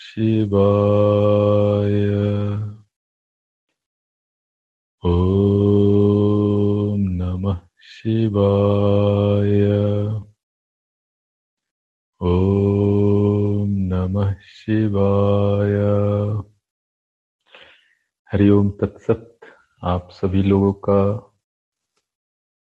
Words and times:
शिवाय। 0.00 1.92
ॐ 5.04 6.98
नमः 6.98 7.60
शिवाय। 7.80 9.62
ॐ 12.22 13.66
नमः 13.68 14.34
शिवाय। 14.40 15.74
हरिओम 18.32 18.70
तत्सत। 18.70 19.40
आप 19.84 20.08
सभी 20.10 20.42
लोगों 20.42 20.72
का 20.72 21.32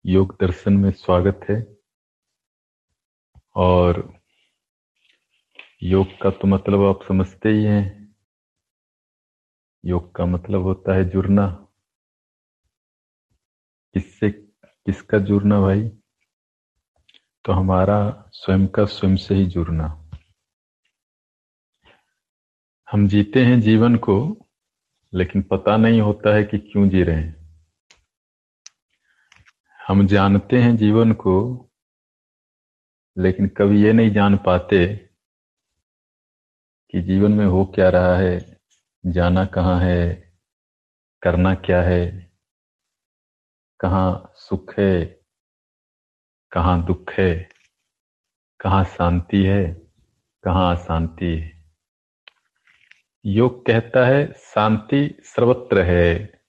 योग 0.07 0.37
दर्शन 0.41 0.73
में 0.73 0.91
स्वागत 0.91 1.41
है। 1.51 1.77
और 3.57 4.16
योग 5.87 6.07
का 6.23 6.31
तो 6.31 6.47
मतलब 6.47 6.83
आप 6.83 7.01
समझते 7.09 7.49
ही 7.49 7.65
हैं। 7.65 8.17
योग 9.85 10.15
का 10.15 10.27
मतलब 10.27 10.63
होता 10.63 10.95
है 10.95 11.05
जुड़ना। 11.05 11.69
किससे, 13.95 14.31
किसका 14.65 15.19
जुड़ना 15.19 15.61
भाई? 15.61 15.89
तो 17.45 17.53
हमारा 17.53 18.31
स्वयं 18.33 18.67
का 18.67 18.85
स्वयं 18.85 19.17
से 19.17 19.35
ही 19.35 19.47
जुड़ना। 19.47 20.11
हम 22.91 23.09
जीते 23.09 23.45
हैं 23.45 23.61
जीवन 23.61 23.97
को, 23.97 24.47
लेकिन 25.15 25.43
पता 25.43 25.77
नहीं 25.77 26.01
होता 26.01 26.35
है 26.35 26.45
कि 26.45 26.59
क्यों 26.59 26.89
जी 26.89 27.03
रहे 27.03 27.17
हैं। 27.17 27.61
हम 29.87 30.07
जानते 30.07 30.63
हैं 30.63 30.77
जीवन 30.77 31.13
को, 31.13 31.69
लेकिन 33.19 33.49
कभी 33.49 33.85
ये 33.85 33.93
नहीं 33.93 34.11
जान 34.11 34.37
पाते 34.37 35.06
कि 36.91 37.03
जीवन 37.03 37.33
में 37.33 37.47
हो 37.47 37.65
क्या 37.65 37.89
रहा 37.89 38.17
है, 38.17 38.59
जाना 39.07 39.45
कहाँ 39.45 39.81
है, 39.81 40.33
करना 41.23 41.55
क्या 41.55 41.83
है, 41.83 42.33
कहाँ 43.81 44.33
सुख 44.35 44.79
है, 44.79 45.05
कहाँ 46.53 46.87
दुख 46.87 47.13
है, 47.13 47.49
कहाँ 48.61 48.85
शांति 48.85 49.43
है, 49.43 49.73
कहाँ 50.45 50.77
अशांति 50.77 51.27
है। 51.27 51.65
योग 53.27 53.67
कहता 53.67 54.07
है, 54.07 54.33
शांति 54.33 55.19
सर्वत्र 55.23 55.83
है, 55.83 56.43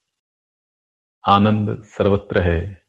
आनंद 1.28 1.84
सर्वत्र 1.84 2.42
है, 2.42 2.82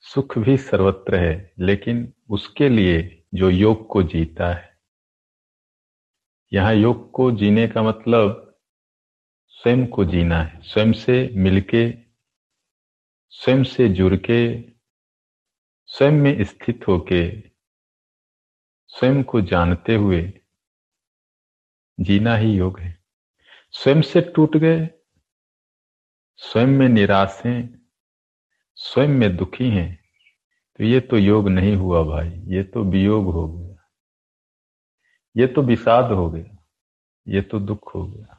सुख 0.00 0.38
भी 0.38 0.56
सर्वत्र 0.56 1.16
है, 1.16 1.52
लेकिन 1.58 2.12
उसके 2.30 2.68
लिए 2.68 3.24
जो 3.34 3.50
योग 3.50 3.86
को 3.88 4.02
जीता 4.02 4.54
है 4.54 4.77
यहाँ 6.52 6.74
योग 6.74 7.10
को 7.10 7.30
जीने 7.32 7.66
का 7.68 7.82
मतलब 7.82 8.44
स्वयं 9.48 9.86
को 9.86 10.04
जीना 10.04 10.42
है। 10.42 10.60
स्वयं 10.62 10.92
से 10.92 11.16
मिलके, 11.36 11.90
स्वयं 13.32 13.62
से 13.64 13.88
जुड़ 13.88 14.14
के 14.20 14.40
स्वयं 15.90 16.12
में 16.12 16.44
स्थित 16.44 16.86
होके, 16.88 17.28
स्वयं 18.86 19.22
को 19.22 19.40
जानते 19.42 19.94
हुए 19.94 20.22
जीना 21.98 22.36
ही 22.36 22.52
योग 22.52 22.78
है। 22.80 22.96
स्वयं 23.74 24.02
से 24.02 24.20
टूट 24.30 24.56
गए, 24.56 24.88
स्वयं 26.40 26.66
में 26.68 26.88
निराश 26.88 27.40
हैं, 27.44 27.62
स्वयं 28.78 29.08
में 29.10 29.36
दुखी 29.36 29.68
हैं 29.70 29.96
तो 30.80 30.84
ये 30.84 31.00
तो 31.00 31.18
योग 31.18 31.48
नहीं 31.48 31.74
हुआ 31.76 32.02
भाई, 32.04 32.28
ये 32.48 32.62
तो 32.64 32.82
वियोग 32.84 33.32
हो 33.32 33.46
गया। 33.48 33.67
ये 35.36 35.46
तो 35.46 35.62
विषाद 35.62 36.12
हो 36.12 36.30
गया, 36.30 36.56
ये 37.28 37.42
तो 37.42 37.58
दुख 37.60 37.94
हो 37.94 38.06
गया। 38.06 38.34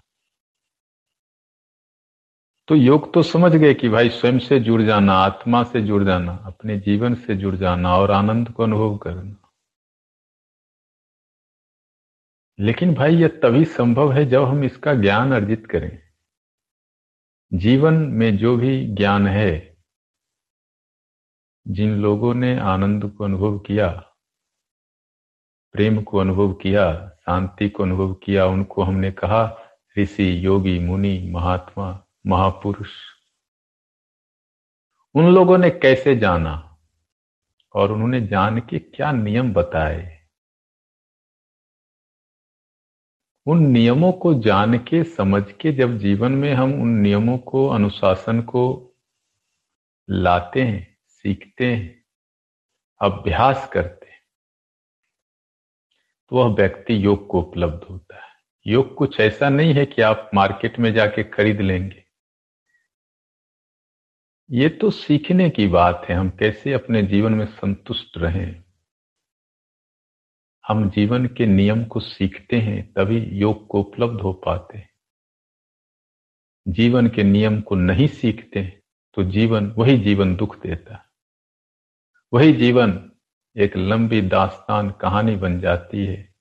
तो 2.68 2.76
योग 2.76 3.14
तो 3.14 3.24
समझ 3.24 3.52
गए 3.52 3.74
कि 3.74 3.90
भाई 3.90 4.10
स्वयं 4.10 4.40
से 4.40 4.60
जुड़ 4.60 4.82
जाना, 4.82 5.14
आत्मा 5.14 5.64
से 5.64 5.82
जुड़ 5.82 6.04
जाना, 6.04 6.36
अपने 6.36 6.80
जीवन 6.80 7.16
से 7.16 7.36
जुड़ 7.36 7.56
जाना 7.56 7.98
और 7.98 8.12
आनंद 8.12 8.50
को 8.50 8.64
अनुभव 8.64 8.98
करना। 8.98 9.52
लेकिन 12.60 12.94
भाई 12.94 13.16
यह 13.16 13.28
तभी 13.28 13.66
संभव 13.66 14.14
है 14.14 14.26
जब 14.26 14.44
हम 14.44 14.64
इसका 14.64 14.94
ज्ञान 14.94 15.32
अर्जित 15.34 15.66
करें। 15.66 16.00
जीवन 17.54 17.94
में 17.94 18.38
जो 18.38 18.58
भी 18.58 18.86
ज्ञान 18.88 19.28
है, 19.28 19.78
जिन 21.68 21.96
लोगों 21.96 22.34
ने 22.34 22.60
आनंद 22.60 23.12
को 23.12 23.24
अनुभव 23.24 23.60
किया 23.60 24.09
प्रेम 25.74 26.02
को 26.02 26.18
अनुभव 26.18 26.54
किया, 26.54 27.10
शांति 27.10 27.70
को 27.70 27.84
अनुभव 27.84 28.14
किया, 28.14 28.46
उनको 28.46 28.84
हमने 28.84 29.12
कहा, 29.12 29.58
ऋषि, 29.98 30.46
योगी, 30.46 30.80
मुनि, 30.80 31.28
महात्मा, 31.32 32.04
महापुरुष। 32.28 32.90
उन 35.16 35.26
लोगों 35.34 35.58
ने 35.58 35.70
कैसे 35.70 36.16
जाना? 36.16 36.78
और 37.76 37.92
उन्होंने 37.92 38.22
जान 38.22 38.60
के 38.60 38.80
क्या 38.80 39.12
नियम 39.12 39.54
बताए? 39.54 40.20
उन 43.46 43.68
नियमों 43.68 44.12
को 44.12 44.34
जान 44.34 44.78
के, 44.78 45.04
समझ 45.04 45.52
के 45.52 45.72
जब 45.72 45.98
जीवन 45.98 46.32
में 46.32 46.54
हम 46.54 46.82
उन 46.82 46.88
नियमों 46.88 47.38
को, 47.38 47.68
अनुशासन 47.68 48.42
को 48.42 48.94
लाते 50.10 50.62
हैं, 50.62 50.98
सीखते 51.08 51.76
हैं, 51.76 52.04
अभ्यास 53.02 53.70
करते 53.74 53.99
तो 56.30 56.36
वह 56.36 56.56
व्यक्ति 56.56 57.06
योग 57.06 57.28
को 57.28 57.42
उपलब्ध 57.42 57.84
होता 57.84 58.16
है। 58.16 58.32
योग 58.68 58.96
कुछ 58.96 59.20
ऐसा 59.20 59.50
नहीं 59.50 59.74
है 59.74 59.86
कि 59.86 60.02
आप 60.02 60.30
मार्केट 60.34 60.80
में 60.80 60.94
जाके 60.94 61.24
खरीद 61.24 61.62
लेंगे। 61.62 62.04
ये 64.52 64.70
तो 64.70 64.92
सीखने 64.92 65.50
की 65.50 65.68
बात 65.68 66.06
है, 66.10 66.16
हम 66.16 66.30
कैसे 66.30 66.74
अपने 66.74 67.04
जीवन 67.04 67.34
में 67.34 67.46
संतुष्ट 67.46 68.18
रहें। 68.18 68.64
हम 70.68 70.90
जीवन 70.90 71.26
के 71.28 71.46
नियम 71.46 71.84
को 71.86 72.00
सीखते 72.00 72.58
हैं, 72.58 72.94
तभी 72.94 73.20
योग 73.40 73.68
को 73.68 73.80
उपलब्ध 73.80 74.22
हो 74.22 74.34
पाते 74.34 74.90
जीवन 76.68 77.08
के 77.08 77.24
नियम 77.24 77.62
को 77.62 77.76
नहीं 77.76 78.08
सीखते 78.08 78.82
तो 79.14 79.24
जीवन, 79.24 79.68
वही 79.78 79.98
जीवन 79.98 80.36
दुख 80.36 80.60
देता 80.60 81.06
वही 82.34 82.54
जीवन 82.54 83.12
एक 83.58 83.78
लंबी 83.78 84.22
दास्तान 84.22 84.92
कहानी 84.92 85.36
बन 85.36 85.60
जाती 85.60 86.06
है। 86.06 86.36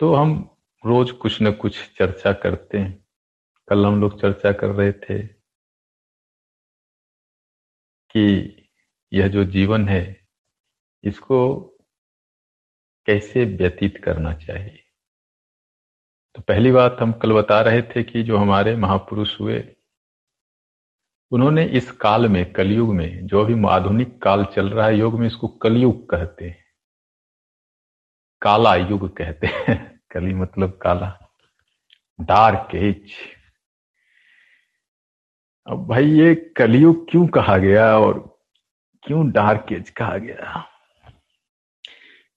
तो 0.00 0.14
हम 0.14 0.56
रोज 0.86 1.10
कुछ 1.10 1.42
न 1.42 1.52
कुछ 1.52 1.98
चर्चा 1.98 2.32
करते 2.32 2.78
हैं। 2.78 3.04
कल 3.68 3.86
हम 3.86 4.00
लोग 4.00 4.20
चर्चा 4.20 4.52
कर 4.52 4.66
रहे 4.66 4.92
थे 4.92 5.26
कि 8.14 8.56
यह 9.12 9.28
जो 9.28 9.44
जीवन 9.44 9.88
है, 9.88 10.28
इसको 11.04 11.60
कैसे 13.06 13.44
व्यतीत 13.44 14.04
करना 14.04 14.34
चाहिए। 14.34 14.82
तो 16.34 16.42
पहली 16.42 16.72
बात 16.72 16.96
हम 17.00 17.12
कल 17.12 17.32
बता 17.32 17.60
रहे 17.60 17.82
थे 17.82 18.02
कि 18.02 18.22
जो 18.22 18.36
हमारे 18.36 18.76
महापुरुष 18.76 19.40
हुए 19.40 19.76
उन्होंने 21.32 21.64
इस 21.64 21.90
काल 21.90 22.28
में, 22.28 22.52
कलयुग 22.52 22.94
में, 22.94 23.26
जो 23.26 23.44
अभी 23.44 23.68
आधुनिक 23.68 24.22
काल 24.22 24.44
चल 24.44 24.68
रहा 24.68 24.86
है 24.86 24.98
योग 24.98 25.20
में, 25.20 25.26
इसको 25.26 25.48
कलयुग 25.48 26.10
कहते 26.10 26.44
हैं। 26.44 26.64
काला 28.42 28.74
युग 28.74 29.16
कहते 29.16 29.46
हैं। 29.46 30.00
कली 30.12 30.34
मतलब 30.34 30.78
काला। 30.82 31.18
डार्क 32.20 32.74
एज 32.74 33.12
अब 35.66 35.86
भाई 35.86 36.06
ये 36.06 36.34
कलयुग 36.34 37.10
क्यों 37.10 37.26
कहा 37.26 37.56
गया 37.56 37.98
और 37.98 38.40
क्यों 39.02 39.30
डार्क 39.30 39.66
एज 39.72 39.90
कहा 39.90 40.16
गया? 40.16 40.66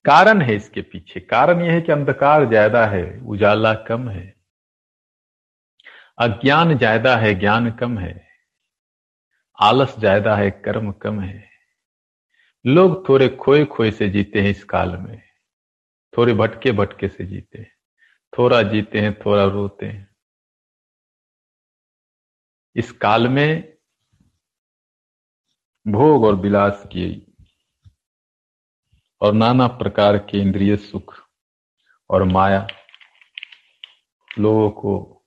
कारण 0.06 0.42
है 0.42 0.56
इसके 0.56 0.81
पीछे। 0.81 1.19
कारण 1.19 1.62
यह 1.62 1.74
है 1.74 1.81
कि 1.81 1.92
अंधकार 1.92 2.45
ज़्यादा 2.45 2.86
है, 2.86 3.19
उजाला 3.19 3.74
कम 3.74 4.10
है। 4.10 4.36
अज्ञान 6.18 6.78
ज़्यादा 6.78 7.18
है, 7.18 7.36
ज्ञान 7.36 7.72
कम 7.72 7.98
है। 7.98 8.32
आलस 9.61 10.00
ज़्यादा 10.00 10.35
है, 10.35 10.51
कर्म 10.51 10.91
कम 10.91 11.21
है। 11.21 11.50
लोग 12.65 13.09
थोड़े 13.09 13.29
खोए 13.29 13.65
खोए 13.65 13.91
से 13.91 14.09
जीते 14.09 14.41
हैं 14.41 14.50
इस 14.50 14.63
काल 14.63 14.97
में। 14.97 15.21
थोड़े 16.17 16.33
भटके 16.33 16.71
भटके 16.71 17.07
से 17.07 17.25
जीते 17.25 17.59
हैं। 17.59 17.71
थोड़ा 18.38 18.61
जीते 18.63 19.00
हैं, 19.00 19.13
थोड़ा 19.19 19.44
रोते 19.45 19.85
हैं। 19.85 20.15
इस 22.75 22.91
काल 22.91 23.27
में 23.27 23.73
भोग 25.88 26.23
और 26.23 26.35
विलास 26.35 26.88
किए 26.91 27.25
और 29.21 29.33
नाना 29.33 29.67
प्रकार 29.67 30.17
के 30.17 30.38
इंद्रिय 30.38 30.77
सुख 30.77 31.15
और 32.09 32.23
माया 32.23 32.67
लोगों 34.39 34.69
को 34.71 35.23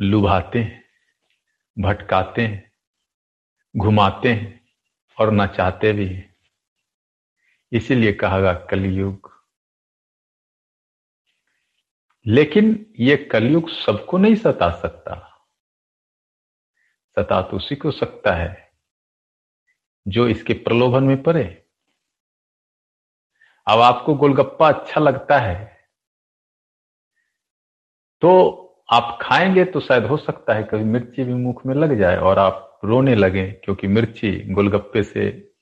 लुभाते 0.00 0.58
हैं। 0.58 0.83
भटकाते 1.78 2.46
हैं, 2.46 2.72
घुमाते 3.76 4.32
हैं 4.32 4.68
और 5.20 5.30
नचाते 5.32 5.92
भी 5.92 6.06
हैं। 6.08 6.36
इसीलिए 7.72 8.12
कहा 8.12 8.40
गया 8.40 8.54
कलयुग। 8.54 9.32
लेकिन 12.26 12.94
यह 13.00 13.28
कलयुग 13.32 13.68
सबको 13.68 14.18
नहीं 14.18 14.34
सता 14.34 14.70
सकता। 14.80 15.30
सता 17.18 17.42
तो 17.42 17.56
उसी 17.56 17.76
को 17.76 17.90
सकता 17.90 18.34
है 18.34 18.72
जो 20.08 20.28
इसके 20.28 20.52
प्रलोभन 20.52 21.04
में 21.04 21.22
पड़े। 21.22 21.66
अब 23.68 23.80
आपको 23.80 24.14
गोलगप्पा 24.14 24.68
अच्छा 24.68 25.00
लगता 25.00 25.38
है 25.38 25.88
तो 28.20 28.63
आप 28.94 29.18
खाएँगे 29.22 29.64
तो 29.64 29.80
शायद 29.80 30.04
हो 30.04 30.16
सकता 30.16 30.54
है 30.54 30.62
कभी 30.62 30.84
मिर्ची 30.84 31.24
भी 31.24 31.34
मुख 31.34 31.66
में 31.66 31.74
लग 31.74 31.98
जाए 31.98 32.16
और 32.16 32.38
आप 32.38 32.80
रोने 32.84 33.14
लगे, 33.14 33.52
क्योंकि 33.52 33.86
मिर्ची 33.86 34.52
गोलगप्पे 34.52 35.02
से 35.02 35.52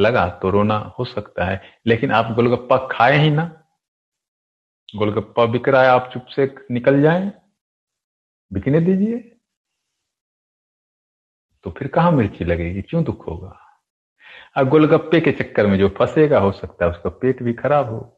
लगा 0.00 0.28
तो 0.28 0.50
रोना 0.50 0.78
हो 0.78 1.04
सकता 1.04 1.44
है। 1.44 1.62
लेकिन 1.86 2.12
आप 2.12 2.32
गोलगप्पा 2.32 2.88
खाए 2.92 3.16
ही 3.16 3.30
ना। 3.30 3.44
गोलगप्पा 4.96 5.46
बिक 5.46 5.68
रहा 5.68 5.82
है, 5.82 5.88
आप 5.88 6.10
चुप 6.12 6.26
से 6.26 6.54
निकल 6.70 7.02
जाए। 7.02 7.32
बिकने 8.52 8.80
दीजिए। 8.80 9.18
तो 11.64 11.70
फिर 11.70 11.88
कहाँ 11.88 12.12
मिर्ची 12.12 12.44
लगेगी? 12.44 12.82
क्यों 12.82 13.04
दुख 13.04 13.26
होगा? 13.28 13.58
अब 14.56 14.68
गोलगप्पे 14.68 15.20
के 15.20 15.32
चक्कर 15.32 15.66
में 15.66 15.78
जो 15.78 15.88
फंसेगा, 15.88 16.38
हो 16.38 16.52
सकता 16.52 16.84
है 16.84 16.90
उसका 16.90 17.10
पेट 17.10 17.42
भी 17.42 17.52
खराब 17.52 17.90
हो। 17.90 18.17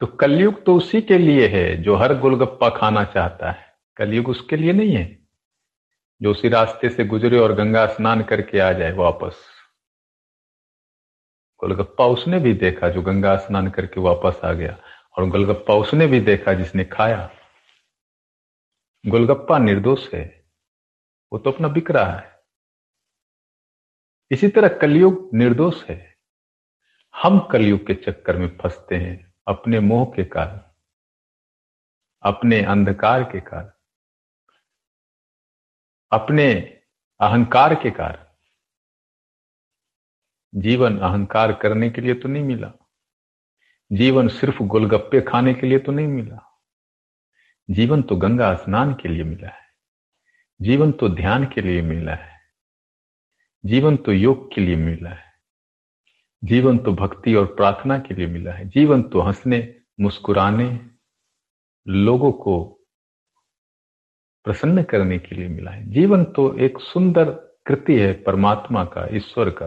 तो 0.00 0.06
कलयुग 0.06 0.64
तो 0.64 0.76
उसी 0.76 1.02
के 1.02 1.18
लिए 1.18 1.48
है 1.48 1.82
जो 1.82 1.96
हर 1.96 2.18
गोलगप्पा 2.18 2.68
खाना 2.68 3.04
चाहता 3.04 3.50
है। 3.50 3.74
कलयुग 3.96 4.28
उसके 4.28 4.56
लिए 4.56 4.72
नहीं 4.72 4.96
है। 4.96 5.26
जो 6.22 6.30
उसी 6.30 6.48
रास्ते 6.48 6.90
से 6.90 7.04
गुजरे 7.04 7.38
और 7.38 7.52
गंगा 7.52 7.86
स्नान 7.86 8.22
करके 8.22 8.58
आ 8.58 8.72
जाए 8.72 8.92
वापस। 8.92 9.36
गोलगप्पा 11.60 12.06
उसने 12.06 12.38
भी 12.38 12.54
देखा 12.54 12.88
जो 12.88 13.02
गंगा 13.02 13.36
स्नान 13.36 13.70
करके 13.70 14.00
वापस 14.00 14.40
आ 14.44 14.52
गया 14.52 14.78
और 15.18 15.28
गोलगप्पा 15.28 15.74
उसने 15.74 16.06
भी 16.06 16.20
देखा 16.20 16.52
जिसने 16.52 16.84
खाया। 16.84 17.30
गोलगप्पा 19.06 19.58
निर्दोष 19.58 20.14
है। 20.14 20.44
वो 21.32 21.38
तो 21.38 21.50
अपना 21.50 21.68
बिक 21.68 21.90
रहा 21.90 22.12
है। 22.12 22.40
इसी 24.30 24.48
तरह 24.48 24.68
कलयुग 24.68 25.30
निर्दोष 25.34 25.84
है। 25.84 26.16
हम 27.22 27.38
कलयुग 27.38 27.86
के 27.86 27.94
चक्कर 27.94 28.36
में 28.36 28.58
फंसते 28.58 28.96
हैं। 28.96 29.25
अपने 29.46 29.80
मोह 29.80 30.06
के 30.16 30.24
कारण, 30.24 30.60
अपने 32.22 32.62
अंधकार 32.64 33.22
के 33.22 33.40
कारण, 33.40 33.70
अपने 36.12 36.54
अहंकार 37.20 37.74
के 37.74 37.90
कारण। 37.90 38.26
जीवन 40.54 40.98
अहंकार 40.98 41.52
करने 41.52 41.90
के 41.90 42.00
लिए 42.00 42.14
तो 42.14 42.28
नहीं 42.28 42.42
मिला। 42.42 42.72
जीवन 43.92 44.28
सिर्फ़ 44.28 44.62
गोलगप्पे 44.62 45.20
खाने 45.20 45.54
के 45.54 45.66
लिए 45.66 45.78
तो 45.78 45.92
नहीं 45.92 46.06
मिला। 46.06 46.62
जीवन 47.70 48.02
तो 48.02 48.16
गंगा 48.16 48.54
स्नान 48.54 48.94
के 48.94 49.08
लिए 49.08 49.24
मिला 49.24 49.48
है। 49.48 49.66
जीवन 50.62 50.92
तो 50.92 51.08
ध्यान 51.08 51.44
के 51.44 51.60
लिए 51.60 51.82
मिला 51.82 52.14
है। 52.14 52.40
जीवन 53.66 53.96
तो 53.96 54.12
योग 54.12 54.54
के 54.54 54.60
लिए 54.60 54.76
मिला 54.76 55.10
है। 55.10 55.25
जीवन 56.46 56.78
तो 56.78 56.92
भक्ति 56.92 57.34
और 57.34 57.46
प्रार्थना 57.46 57.98
के 57.98 58.14
लिए 58.14 58.26
मिला 58.26 58.52
है। 58.52 58.68
जीवन 58.68 59.02
तो 59.02 59.20
हंसने, 59.20 59.80
मुस्कुराने, 60.00 60.90
लोगों 61.88 62.32
को 62.32 62.64
प्रसन्न 64.44 64.82
करने 64.82 65.18
के 65.18 65.36
लिए 65.36 65.48
मिला 65.48 65.70
है। 65.70 65.90
जीवन 65.90 66.24
तो 66.24 66.58
एक 66.58 66.78
सुंदर 66.80 67.30
कृति 67.66 67.98
है, 67.98 68.22
परमात्मा 68.22 68.84
का, 68.84 69.16
ईश्वर 69.16 69.50
का, 69.50 69.66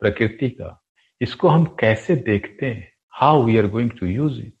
प्रकृति 0.00 0.50
का। 0.50 0.84
इसको 1.20 1.48
हम 1.48 1.64
कैसे 1.64 2.16
देखते 2.16 2.66
हैं? 2.66 2.92
How 3.10 3.42
we 3.42 3.58
are 3.58 3.66
going 3.66 3.90
to 3.90 4.06
use 4.06 4.40
it 4.40 4.54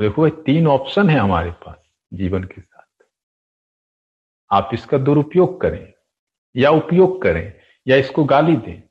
देखो 0.00 0.28
तीन 0.28 0.66
ऑप्शन 0.66 1.10
है 1.10 1.18
हमारे 1.18 1.50
पास 1.50 1.90
जीवन 2.12 2.44
के 2.44 2.60
साथ। 2.60 3.04
आप 4.52 4.70
इसका 4.74 4.98
दुरुपयोग 4.98 5.60
करें 5.60 5.92
या 6.56 6.70
उपयोग 6.70 7.22
करें। 7.22 7.55
या 7.88 7.96
इसको 7.96 8.24
गाली 8.24 8.56
दें। 8.56 8.82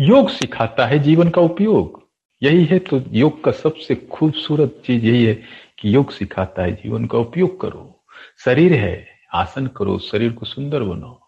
योग 0.00 0.28
सिखाता 0.28 0.86
है 0.86 0.98
जीवन 0.98 1.30
का 1.30 1.40
उपयोग। 1.40 2.04
यही 2.42 2.64
है 2.64 2.78
तो 2.78 3.02
योग 3.08 3.44
का 3.44 3.50
सबसे 3.50 3.94
खूबसूरत 3.94 4.82
चीज़ 4.86 5.04
यही 5.04 5.26
है 5.26 5.34
कि 5.78 5.94
योग 5.94 6.10
सिखाता 6.10 6.62
है 6.62 6.72
जीवन 6.72 7.06
का 7.06 7.18
उपयोग 7.18 7.60
करो। 7.60 8.04
शरीर 8.44 8.72
है, 8.72 9.08
आसन 9.34 9.66
करो, 9.66 9.98
शरीर 9.98 10.32
को 10.32 10.46
सुंदर 10.46 10.82
बनाओ 10.82 11.20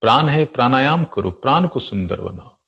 प्राण 0.00 0.28
है, 0.28 0.44
प्राणायाम 0.44 1.04
करो, 1.04 1.30
प्राण 1.30 1.68
को 1.68 1.80
सुंदर 1.80 2.20
बनाओ। 2.20 2.60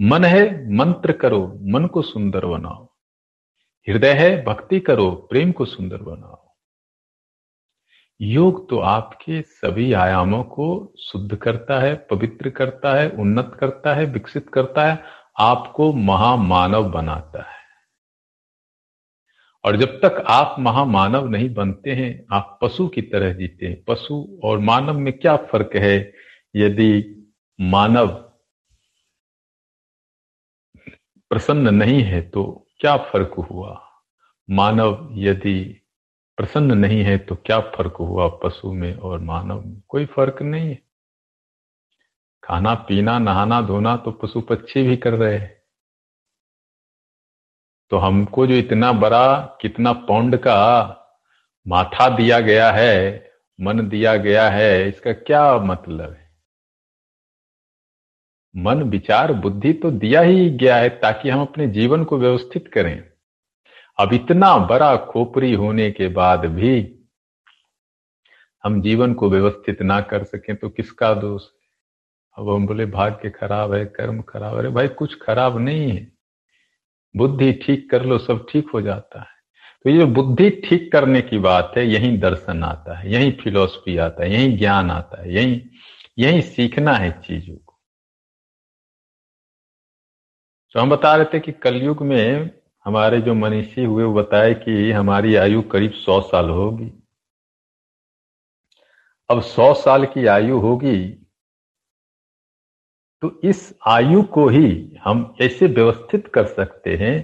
मन 0.00 0.24
है, 0.24 0.74
मंत्र 0.76 1.12
करो, 1.12 1.58
मन 1.60 1.86
को 1.86 2.02
सुंदर 2.02 2.46
बनाओ। 2.46 2.84
हृदय 3.88 4.12
है, 4.12 4.44
भक्ति 4.44 4.80
करो, 4.80 5.10
प्रेम 5.10 5.52
को 5.52 5.64
सुंदर 5.64 5.96
बनाओ। 5.96 6.45
योग 8.20 8.70
तो 8.70 8.78
आपके 8.78 9.42
सभी 9.42 9.92
आयामों 9.92 10.44
को 10.44 10.94
शुद्ध 11.00 11.36
करता 11.36 11.80
है, 11.80 11.94
पवित्र 11.94 12.50
करता 12.50 12.94
है, 12.94 13.08
उन्नत 13.08 13.56
करता 13.60 13.94
है, 13.94 14.04
विकसित 14.04 14.50
करता 14.54 14.92
है, 14.92 15.04
आपको 15.40 15.92
महामानव 15.92 16.90
बनाता 16.90 17.50
है। 17.50 17.56
और 19.64 19.76
जब 19.76 20.00
तक 20.00 20.24
आप 20.26 20.56
महामानव 20.58 21.28
नहीं 21.28 21.54
बनते 21.54 21.90
हैं, 21.90 22.26
आप 22.32 22.58
पशु 22.62 22.88
की 22.88 23.02
तरह 23.02 23.32
जीते 23.32 23.66
हैं। 23.66 23.84
पशु 23.84 24.40
और 24.44 24.58
मानव 24.58 24.98
में 24.98 25.18
क्या 25.18 25.36
फ़र्क 25.36 25.70
है? 25.74 26.12
यदि 26.56 27.12
मानव 27.60 28.06
प्रसन्न 31.30 31.74
नहीं 31.74 32.02
है 32.02 32.22
तो 32.22 32.66
क्या 32.80 32.96
फ़र्क 32.96 33.34
हुआ? 33.50 33.88
मानव 34.50 35.08
यदि 35.12 35.85
प्रसन्न 36.36 36.78
नहीं 36.78 37.02
है 37.02 37.18
तो 37.18 37.34
क्या 37.34 37.60
फ़र्क 37.60 37.92
हुआ 37.92 38.28
पशु 38.28 38.72
में 38.72 38.96
और 38.96 39.18
मानव 39.18 39.64
में? 39.64 39.82
कोई 39.88 40.06
फ़र्क 40.06 40.42
नहीं 40.42 40.68
है। 40.70 40.82
खाना, 42.44 42.74
पीना, 42.74 43.18
नहाना, 43.18 43.60
धोना 43.60 43.96
तो 43.96 44.10
पशु 44.10 44.40
पक्षी 44.40 44.82
भी 44.82 44.96
कर 44.96 45.12
रहे 45.12 45.38
हैं। 45.38 45.62
तो 47.90 47.96
हमको 47.96 48.46
जो 48.46 48.54
इतना 48.54 48.92
बड़ा, 48.92 49.58
कितना 49.60 49.92
पौंड 49.92 50.36
का 50.36 50.90
माथा 51.68 52.16
दिया 52.16 52.40
गया 52.40 52.72
है, 52.72 53.30
मन 53.60 53.88
दिया 53.88 54.16
गया 54.16 54.50
है, 54.50 54.88
इसका 54.88 55.12
क्या 55.12 55.58
मतलब 55.58 56.12
है? 56.12 56.30
मन, 58.56 58.82
विचार, 58.82 59.32
बुद्धि 59.32 59.72
तो 59.72 59.90
दिया 59.90 60.20
ही 60.20 60.50
गया 60.50 60.76
है 60.76 60.88
ताकि 60.88 61.30
हम 61.30 61.40
अपने 61.40 61.68
जीवन 61.68 62.04
को 62.04 62.18
व्यवस्थित 62.18 62.70
करें। 62.74 63.15
अब 63.98 64.12
इतना 64.12 64.58
बड़ा 64.58 64.96
खोपरी 64.96 65.52
होने 65.52 65.90
के 65.90 66.08
बाद 66.08 66.44
भी 66.46 66.98
हम 68.64 68.82
जीवन 68.82 69.14
को 69.14 69.30
व्यवस्थित 69.30 69.82
ना 69.82 70.00
कर 70.00 70.24
सकें 70.24 70.56
तो 70.56 70.68
किसका 70.68 71.14
दोष 71.14 71.42
अब 72.38 72.50
हम 72.50 72.66
बोले, 72.66 72.86
भाग्य 72.86 73.30
खराब 73.30 73.72
है, 73.72 73.84
कर्म 73.84 74.22
खराब 74.22 74.52
है। 74.52 74.58
अरे 74.58 74.68
भाई, 74.68 74.88
कुछ 74.88 75.18
खराब 75.22 75.58
नहीं 75.58 75.90
है। 75.90 76.12
बुद्धि 77.16 77.52
ठीक 77.52 77.90
कर 77.90 78.04
लो, 78.04 78.18
सब 78.18 78.46
ठीक 78.50 78.70
हो 78.74 78.82
जाता 78.82 79.20
है। 79.20 79.36
तो 79.84 79.90
ये 79.90 80.04
बुद्धि 80.04 80.50
ठीक 80.50 80.92
करने 80.92 81.22
की 81.22 81.38
बात 81.38 81.72
है, 81.76 81.86
यही 81.86 82.16
दर्शन 82.18 82.62
आता 82.64 82.98
है, 82.98 83.12
यही 83.12 83.32
फिलोसफी 83.32 83.96
आता 83.96 84.24
है, 84.24 84.32
यही 84.32 84.56
ज्ञान 84.56 84.90
आता 84.90 85.22
है, 85.22 85.34
यही 85.34 85.70
यही 86.18 86.42
सीखना 86.42 86.92
है 86.92 87.22
चीज़ों 87.22 87.56
को। 87.56 87.80
तो 90.72 90.80
हम 90.80 90.90
बता 90.90 91.16
रहे 91.16 91.24
थे 91.24 91.40
कि 91.40 91.52
कलयुग 91.52 92.02
में 92.02 92.50
हमारे 92.86 93.20
जो 93.20 93.34
मनीषी 93.34 93.84
हुए, 93.84 94.04
वो 94.04 94.12
बताए 94.14 94.54
कि 94.54 94.90
हमारी 94.92 95.34
आयु 95.34 95.62
करीब 95.62 95.92
सौ 95.92 96.20
साल 96.20 96.50
होगी। 96.50 96.92
अब 99.30 99.40
सौ 99.42 99.72
साल 99.74 100.04
की 100.06 100.26
आयु 100.26 100.58
होगी 100.58 100.98
तो 103.22 103.40
इस 103.44 103.74
आयु 103.86 104.22
को 104.22 104.48
ही 104.48 104.96
हम 105.04 105.34
ऐसे 105.40 105.66
व्यवस्थित 105.66 106.26
कर 106.26 106.46
सकते 106.46 106.96
हैं 106.96 107.14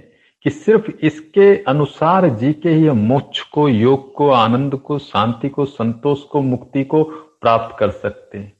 कि 0.45 0.49
सिर्फ़ 0.49 0.89
इसके 1.05 1.63
अनुसार 1.63 2.27
जी 2.29 2.53
के 2.53 2.69
ही 2.69 2.87
हम 2.87 2.97
मोक्ष 2.97 3.41
को, 3.41 3.67
योग 3.69 4.13
को, 4.13 4.29
आनंद 4.29 4.75
को, 4.75 4.97
शांति 4.99 5.49
को, 5.49 5.65
संतोष 5.65 6.23
को, 6.23 6.41
मुक्ति 6.41 6.83
को 6.83 7.03
प्राप्त 7.41 7.75
कर 7.79 7.91
सकते 7.91 8.37
हैं। 8.37 8.53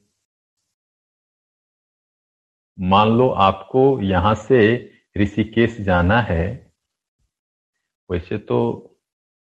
मान 2.78 3.08
लो 3.08 3.28
आपको 3.28 4.00
यहाँ 4.00 4.34
से 4.34 4.60
ऋषिकेश 5.18 5.80
जाना 5.80 6.20
है 6.20 6.73
वैसे 8.10 8.38
तो 8.38 8.60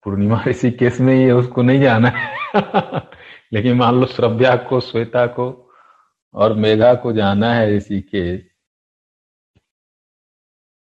पूर्णिमा 0.04 0.42
ऋषिकेश 0.48 1.00
में 1.00 1.14
ही 1.14 1.30
उसको 1.30 1.62
नहीं 1.62 1.80
जाना 1.80 2.08
है। 2.08 2.38
लेकिन 3.52 3.76
मान 3.76 4.00
लो 4.00 4.06
श्रव्या 4.06 4.56
को, 4.56 4.80
श्वेता 4.80 5.26
को 5.26 5.50
और 6.34 6.54
मेघा 6.54 6.94
को 6.94 7.12
जाना 7.12 7.54
है 7.54 7.76
ऋषिकेश 7.76 8.40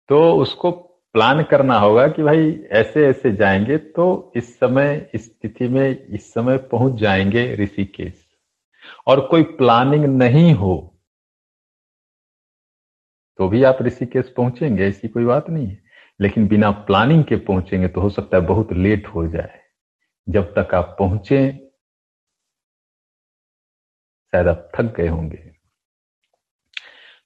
तो 0.08 0.18
उसको 0.34 0.70
प्लान 1.14 1.42
करना 1.42 1.78
होगा 1.78 2.08
कि 2.08 2.22
भाई 2.22 2.50
ऐसे 2.72 3.06
ऐसे 3.06 3.32
जाएँगे 3.36 3.76
तो 3.78 4.32
इस 4.36 4.54
समय, 4.56 5.10
इस 5.14 5.24
स्थिति 5.26 5.68
में, 5.68 6.06
इस 6.06 6.32
समय 6.34 6.58
पहुँच 6.58 7.00
जाएँगे 7.00 7.54
ऋषिकेश 7.56 8.24
और 9.06 9.26
कोई 9.26 9.42
प्लानिंग 9.42 10.04
नहीं 10.04 10.54
हो 10.54 10.90
तो 13.38 13.48
भी 13.48 13.62
आप 13.64 13.78
ऋषिकेश 13.82 14.28
पहुँचेंगे, 14.36 14.84
ऐसी 14.84 15.08
कोई 15.08 15.24
बात 15.24 15.50
नहीं 15.50 15.66
है। 15.66 15.83
लेकिन 16.20 16.46
बिना 16.48 16.70
प्लानिंग 16.70 17.24
के 17.24 17.36
पहुँचेंगे 17.36 17.88
तो 17.88 18.00
हो 18.00 18.10
सकता 18.10 18.36
है 18.36 18.46
बहुत 18.46 18.72
लेट 18.72 19.06
हो 19.06 19.26
जाए। 19.28 19.60
जब 20.28 20.54
तक 20.58 20.74
आप 20.74 20.96
पहुँचे, 20.98 21.70
शायद 24.32 24.48
आप 24.48 24.70
थक 24.76 24.94
गए 24.96 25.08
होंगे। 25.08 25.54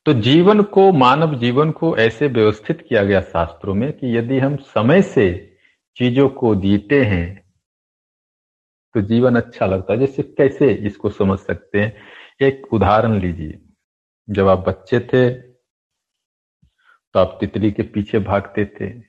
तो 0.07 0.12
जीवन 0.12 0.62
को, 0.62 0.92
मानव 0.92 1.38
जीवन 1.38 1.71
को 1.71 1.97
ऐसे 1.97 2.26
व्यवस्थित 2.26 2.87
किया 2.88 3.04
गया 3.04 3.21
शास्त्रों 3.21 3.75
में 3.75 3.92
कि 3.92 4.16
यदि 4.16 4.38
हम 4.38 4.57
समय 4.57 5.02
से 5.02 5.57
चीज़ों 5.97 6.28
को 6.28 6.54
जीते 6.54 7.04
हैं 7.04 7.49
तो 8.95 9.00
जीवन 9.00 9.37
अच्छा 9.37 9.66
लगता 9.66 9.92
है। 9.92 9.99
जैसे 9.99 10.23
कैसे 10.23 10.73
इसको 10.73 11.11
समझ 11.11 11.38
सकते 11.38 11.80
हैं? 11.80 11.97
एक 12.40 12.73
उदाहरण 12.73 13.21
लीजिए। 13.21 13.59
जब 14.30 14.49
आप 14.49 14.59
बच्चे 14.59 15.00
थे 15.00 15.48
तो 17.12 17.21
आप 17.21 17.37
तितली 17.41 17.73
के 17.73 17.83
पीछे 17.83 18.19
भागते 18.19 18.65
थे। 18.65 19.03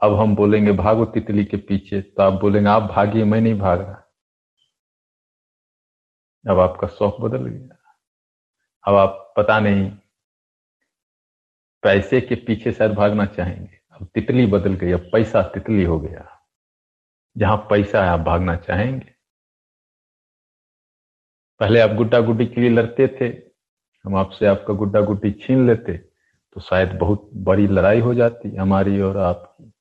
अब 0.00 0.14
हम 0.14 0.36
बोलेंगे, 0.36 0.72
भागो 0.72 1.04
तितली 1.04 1.44
के 1.44 1.56
पीछे। 1.56 2.00
तो 2.00 2.22
आप 2.22 2.32
बोलेंगे, 2.32 2.68
आप 2.68 2.82
भागिए, 2.82 3.24
मैं 3.24 3.40
नहीं 3.40 3.58
भाग। 3.58 3.80
रहा 3.80 4.02
अब 6.50 6.58
आपका 6.58 6.86
शौक 6.86 7.20
बदल 7.20 7.46
गया। 7.46 7.96
अब 8.88 8.94
आप 8.94 9.34
पता 9.36 9.60
नहीं, 9.60 9.90
पैसे 11.82 12.20
के 12.20 12.34
पीछे 12.34 12.72
शायद 12.72 12.92
भागना 12.92 13.26
चाहेंगे। 13.26 13.80
अब 13.92 14.08
तितली 14.14 14.46
बदल 14.46 14.74
गई, 14.74 14.92
अब 14.92 15.10
पैसा 15.12 15.42
तितली 15.42 15.84
हो 15.84 16.00
गया। 16.00 16.48
जहाँ 17.36 17.56
पैसा 17.56 18.04
है, 18.04 18.10
आप 18.10 18.20
भागना 18.20 18.56
चाहेंगे। 18.56 19.14
पहले 21.60 21.80
आप 21.80 21.90
गुड्डा 21.90 22.20
गुड्डी 22.20 22.46
के 22.46 22.60
लिए 22.60 22.70
लड़ते 22.70 23.18
थे। 23.20 23.26
हम 24.04 24.16
आपसे 24.16 24.46
आपका 24.46 24.74
गुड्डा 24.74 25.00
गुड्डी 25.00 25.32
छीन 25.32 25.66
लेते। 25.66 26.15
तो 26.56 26.60
शायद 26.60 26.92
बहुत 26.98 27.28
बड़ी 27.46 27.66
लड़ाई 27.66 28.00
हो 28.00 28.12
जाती 28.14 28.54
हमारी 28.56 29.00
और 29.00 29.16
आपकी। 29.16 29.72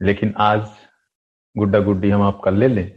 लेकिन 0.00 0.34
आज 0.38 0.66
गुड्डा 1.56 1.78
गुड्डी 1.80 2.10
हम 2.10 2.22
आपका 2.22 2.50
ले 2.50 2.68
लें 2.68 2.88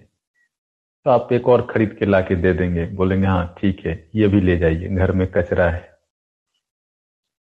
तो 1.05 1.11
आप 1.11 1.31
एक 1.33 1.47
और 1.47 1.65
खरीद 1.65 1.95
के 1.99 2.05
ला 2.05 2.21
के 2.21 2.35
दे 2.35 2.53
देंगे। 2.53 2.85
बोलेंगे 2.87 3.27
हाँ 3.27 3.55
ठीक 3.59 3.85
है, 3.85 4.09
ये 4.15 4.27
भी 4.27 4.41
ले 4.41 4.57
जाइए, 4.57 4.87
घर 4.87 5.11
में 5.11 5.27
कचरा 5.31 5.69
है। 5.69 5.97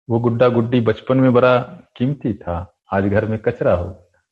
वो 0.08 0.20
गुड्डा 0.20 0.48
गुड्डी 0.48 0.80
बचपन 0.80 1.16
में 1.16 1.32
बड़ा 1.32 1.58
कीमती 1.96 2.34
था, 2.34 2.74
आज 2.92 3.04
घर 3.04 3.26
में 3.26 3.38
कचरा 3.38 3.74
हो 3.74 3.84
गया। 3.84 4.22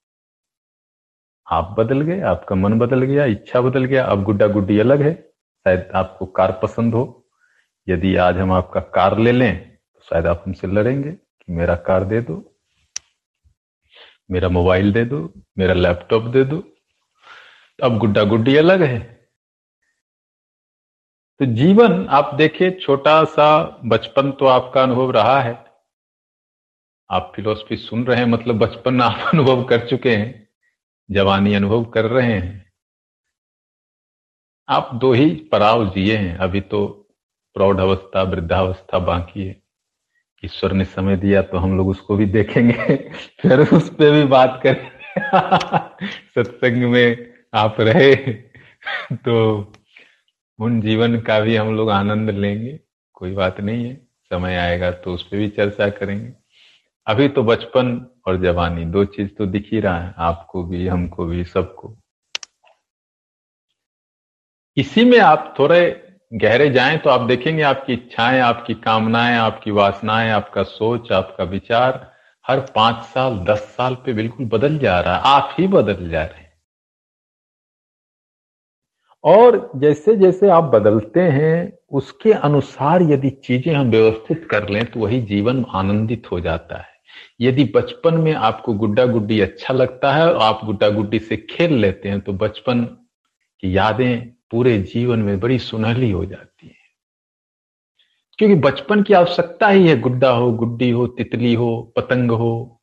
आप 1.47 1.75
बदल 1.79 2.01
गए, 2.01 2.21
आपका 2.21 2.57
मन 2.57 2.79
बदल 2.79 3.03
गया, 3.03 3.25
इच्छा 3.27 3.61
बदल 3.61 3.85
गया, 3.85 4.05
अब 4.05 4.23
गुड्डा 4.25 4.47
गुड्डी 4.47 4.79
अलग 4.79 5.03
है। 5.03 5.15
शायद 5.15 5.91
आपको 5.95 6.27
कार 6.27 6.61
पसंद 6.63 6.95
हो। 6.95 7.29
यदि 7.87 8.17
आज 8.17 8.39
हम 8.39 8.53
आपका 8.53 8.81
कार 8.81 9.19
ले 9.19 9.33
लें 9.33 9.70
शायद 10.11 10.27
आप 10.27 10.45
हमसे 10.47 10.67
लड़ेंगे 10.67 11.13
कि 11.13 11.53
मेरा 11.53 11.77
कार 11.77 12.05
दे 12.05 12.21
दो, 12.21 12.57
मेरा 14.31 14.49
मोबाइल 14.49 14.93
दे 14.93 15.05
दो, 15.05 15.33
मेरा 15.59 15.75
लैपटॉप 15.75 16.23
दे 16.23 16.45
दो। 16.45 16.77
अब 17.83 17.99
गुड्डा 17.99 18.25
गुड्डी 18.25 18.57
अलग 18.57 18.83
है। 18.83 19.29
तो 21.39 21.45
जीवन, 21.45 22.09
आप 22.09 22.35
देखिए 22.35 22.71
छोटा 22.71 23.25
सा 23.25 23.81
बचपन 23.85 24.33
तो 24.33 24.47
आपका 24.47 24.83
अनुभव 24.83 25.11
रहा 25.11 25.41
है। 25.41 25.65
आप 27.11 27.33
फिलोसफी 27.37 27.77
सुन 27.77 28.05
रहे 28.05 28.17
हैं 28.17 28.27
मतलब 28.27 28.59
बचपन 28.59 29.01
आप 29.01 29.29
अनुभव 29.35 29.65
कर 29.65 29.89
चुके 29.89 30.17
हैं, 30.17 30.49
जवानी 31.11 31.55
अनुभव 31.55 31.85
कर 31.85 32.05
रहे 32.05 32.33
हैं। 32.33 32.73
आप 34.69 34.95
दो 34.95 35.13
ही 35.13 35.35
पड़ाव 35.53 35.91
जिए 35.91 36.17
हैं, 36.17 36.39
अभी 36.39 36.61
तो 36.61 37.09
प्रौढ़ 37.55 37.81
अवस्था, 37.81 38.23
वृद्धावस्था 38.23 38.99
बाकी 38.99 39.47
है। 39.47 39.60
ईश्वर 40.45 40.73
ने 40.73 40.85
समय 40.85 41.17
दिया 41.17 41.43
तो 41.43 41.59
हम 41.59 41.77
लोग 41.77 41.89
उसको 41.89 42.17
भी 42.17 42.27
देखेंगे। 42.27 42.97
फिर 43.43 43.61
उस 43.61 43.91
पर 43.91 44.13
भी 44.13 44.25
बात 44.25 44.61
करें। 44.67 44.91
सत्संग 46.35 46.91
में 46.91 47.33
आप 47.55 47.77
रहे 47.81 48.17
तो 49.13 49.61
उन 50.59 50.81
जीवन 50.81 51.21
का 51.21 51.41
भी 51.41 51.57
हम 51.57 51.77
लोग 51.77 51.91
आनंद 51.91 52.31
लेंगे। 52.31 52.81
कोई 53.13 53.33
बात 53.33 53.61
नहीं 53.61 53.85
है, 53.85 53.95
समय 54.31 54.57
आएगा 54.57 54.91
तो 54.91 55.15
उस 55.15 55.23
पर 55.23 55.37
भी 55.37 55.49
चर्चा 55.49 55.89
करेंगे। 55.89 56.33
अभी 57.07 57.29
तो 57.29 57.43
बचपन 57.43 58.07
और 58.27 58.43
जवानी, 58.43 58.85
दो 58.85 59.05
चीज़ 59.05 59.29
तो 59.29 59.47
दिख 59.47 59.69
ही 59.73 59.81
रहा 59.81 60.03
है, 60.03 60.15
आपको 60.19 60.65
भी, 60.65 60.89
हमको 60.89 61.27
भी, 61.27 61.45
सबको। 61.45 61.97
इसी 64.77 65.05
में 65.05 65.19
आप 65.19 65.55
थोड़े 65.59 66.10
गहरे 66.33 66.69
जाएँ 66.71 66.99
तो 66.99 67.11
आप 67.11 67.21
देखेंगे 67.21 67.63
आपकी 67.63 67.93
इच्छाएँ, 67.93 68.41
आपकी 68.41 68.75
कामनाएँ, 68.75 69.37
आपकी 69.37 69.71
वासनाएँ, 69.71 70.31
आपका 70.31 70.63
सोच, 70.63 71.13
आपका 71.13 71.45
विचार 71.45 72.11
हर 72.45 72.61
पाँच 72.75 73.03
साल, 73.05 73.39
दस 73.39 73.59
साल 73.77 73.95
पे 73.95 74.13
बिल्कुल 74.13 74.47
बदल 74.47 74.79
जा 74.79 75.01
रहा 75.01 75.15
है, 75.15 75.23
आप 75.25 75.57
ही 75.59 75.67
बदल 75.69 76.09
जा 76.11 76.23
रहे 76.23 76.41
हैं। 76.41 76.49
और 79.25 79.71
जैसे 79.77 80.17
जैसे 80.17 80.49
आप 80.49 80.65
बदलते 80.65 81.21
हैं, 81.21 81.73
उसके 81.93 82.33
अनुसार 82.33 83.03
यदि 83.03 83.31
चीज़ें 83.31 83.75
हम 83.75 83.91
व्यवस्थित 83.91 84.47
कर 84.51 84.69
लें 84.69 84.85
तो 84.85 85.01
वही 85.01 85.21
जीवन 85.23 85.65
आनंदित 85.75 86.31
हो 86.33 86.41
जाता 86.41 86.79
है। 86.79 86.89
यदि 87.41 87.65
बचपन 87.75 88.15
में 88.15 88.33
आपको 88.35 88.75
गुड्डा 88.75 89.07
गुड्डी 89.07 89.41
अच्छा 89.41 89.75
लगता 89.75 90.13
है 90.13 90.27
और 90.29 90.37
आप 90.37 90.61
गुड्डा 90.65 90.89
गुड्डी 90.89 91.19
से 91.19 91.37
खेल 91.37 91.75
लेते 91.75 92.09
हैं 92.09 92.21
तो 92.21 92.33
बचपन 92.33 92.81
की 93.63 93.77
यादें 93.77 94.40
पूरे 94.51 94.79
जीवन 94.79 95.19
में 95.19 95.41
बड़ी 95.41 95.59
सुनहली 95.59 96.11
हो 96.11 96.25
जाती 96.25 96.67
है। 96.67 96.75
क्योंकि 98.39 98.55
बचपन 98.55 99.03
की 99.03 99.15
आवश्यकता 99.15 99.69
ही 99.69 99.89
है, 99.89 100.01
गुड्डा 100.01 100.31
हो, 100.31 100.53
गुड्डी 100.53 100.91
हो, 100.91 101.07
तितली 101.07 101.55
हो, 101.55 101.93
पतंग 101.97 102.31
हो, 102.31 102.83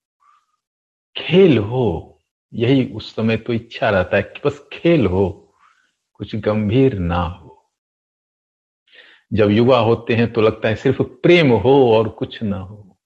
खेल 1.17 1.57
हो, 1.57 2.19
यही 2.53 2.93
उस 2.93 3.15
समय 3.15 3.37
तो 3.37 3.53
इच्छा 3.53 3.89
रहता 3.89 4.17
है 4.17 4.23
कि 4.23 4.41
बस 4.45 4.69
खेल 4.73 5.05
हो, 5.05 5.53
कुछ 6.13 6.35
गंभीर 6.35 6.99
ना 6.99 7.21
हो। 7.21 7.71
जब 9.33 9.49
युवा 9.49 9.79
होते 9.79 10.15
हैं 10.15 10.33
तो 10.33 10.41
लगता 10.41 10.67
है 10.67 10.75
सिर्फ़ 10.75 11.01
प्रेम 11.01 11.51
हो 11.51 11.97
और 11.97 12.09
कुछ 12.09 12.43
ना 12.43 12.57
हो। 12.57 12.99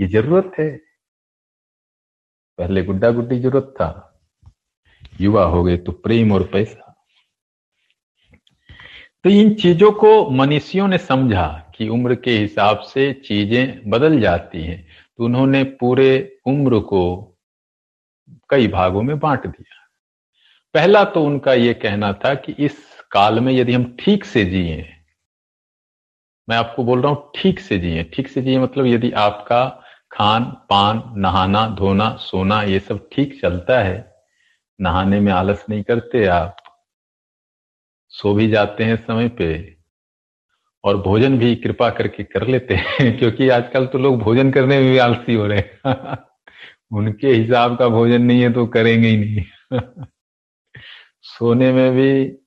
ये 0.00 0.06
ज़रूरत 0.06 0.52
है। 0.58 0.76
पहले 2.58 2.82
गुड्डा 2.82 3.10
गुड्डी 3.10 3.38
ज़रूरत 3.38 3.74
था। 3.76 4.20
युवा 5.20 5.44
हो 5.44 5.64
गए 5.64 5.76
तो 5.76 5.92
प्रेम 5.92 6.32
और 6.32 6.46
पैसा। 6.46 6.85
तो 9.26 9.30
इन 9.30 9.52
चीज़ों 9.54 9.90
को 9.92 10.08
मनीषियों 10.30 10.86
ने 10.88 10.98
समझा 10.98 11.46
कि 11.74 11.86
उम्र 11.88 12.14
के 12.14 12.30
हिसाब 12.30 12.80
से 12.80 13.12
चीज़ें 13.24 13.90
बदल 13.90 14.20
जाती 14.20 14.62
हैं। 14.62 14.86
तो 15.18 15.24
उन्होंने 15.24 15.62
पूरे 15.80 16.38
उम्र 16.46 16.78
को 16.80 17.00
कई 18.50 18.68
भागों 18.68 19.02
में 19.02 19.18
बांट 19.18 19.46
दिया। 19.46 19.80
पहला 20.74 21.02
तो 21.04 21.22
उनका 21.24 21.54
यह 21.54 21.72
कहना 21.72 22.12
था 22.14 22.34
कि 22.34 22.54
इस 22.58 22.76
काल 23.10 23.40
में 23.40 23.52
यदि 23.52 23.72
हम 23.72 23.84
ठीक 24.00 24.24
से 24.24 24.44
जिए, 24.44 24.86
मैं 26.48 26.56
आपको 26.56 26.84
बोल 26.84 27.02
रहा 27.02 27.12
हूँ, 27.12 27.30
ठीक 27.36 27.60
से 27.60 27.78
जिए। 27.78 28.02
ठीक 28.14 28.28
से 28.28 28.42
जिए 28.42 28.58
मतलब 28.58 28.86
यदि 28.86 29.10
आपका 29.10 29.64
खान, 30.12 30.44
पान, 30.70 31.02
नहाना, 31.16 31.66
धोना, 31.78 32.10
सोना 32.20 32.62
ये 32.62 32.78
सब 32.80 33.08
ठीक 33.12 33.40
चलता 33.40 33.80
है, 33.80 33.98
नहाने 34.78 35.20
में 35.20 35.32
आलस 35.32 35.66
नहीं 35.70 35.82
करते 35.82 36.24
आप 36.26 36.56
सो 38.16 38.34
भी 38.34 38.48
जाते 38.48 38.84
हैं 38.84 38.96
समय 38.96 39.28
पे 39.28 39.76
और 40.84 40.96
भोजन 41.02 41.38
भी 41.38 41.56
कृपा 41.56 41.90
करके 41.90 42.24
कर 42.24 42.46
लेते 42.46 42.74
हैं, 42.74 43.18
क्योंकि 43.18 43.48
आजकल 43.48 43.86
तो 43.86 43.98
लोग 43.98 44.18
भोजन 44.18 44.50
करने 44.52 44.80
में 44.80 44.90
भी 44.92 44.98
आलसी 44.98 45.34
हो 45.34 45.46
रहे 45.46 45.58
हैं। 45.58 46.16
उनके 46.92 47.28
हिसाब 47.28 47.78
का 47.78 47.88
भोजन 47.88 48.22
नहीं 48.22 48.42
है 48.42 48.52
तो 48.52 48.66
करेंगे 48.66 49.08
ही 49.08 49.16
नहीं। 49.16 49.80
सोने 51.22 51.72
में 51.72 51.92
भी 51.92 52.38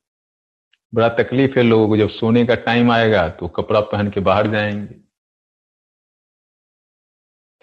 बड़ा 0.93 1.09
तकलीफ़ 1.09 1.57
है 1.59 1.63
लोगों 1.63 1.87
को, 1.87 1.97
जब 1.97 2.09
सोने 2.09 2.45
का 2.45 2.55
टाइम 2.55 2.91
आएगा 2.91 3.29
तो 3.29 3.47
कपड़ा 3.47 3.79
पहन 3.81 4.09
के 4.09 4.19
बाहर 4.19 4.47
जाएँगे। 4.47 4.99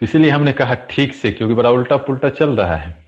तो 0.01 0.05
इसलिए 0.05 0.29
हमने 0.29 0.53
कहा 0.53 0.73
ठीक 0.73 1.13
से, 1.15 1.31
क्योंकि 1.31 1.53
बड़ा 1.55 1.69
उल्टा 1.69 1.97
पुल्टा 1.97 2.29
चल 2.29 2.49
रहा 2.49 2.75
है। 2.75 3.06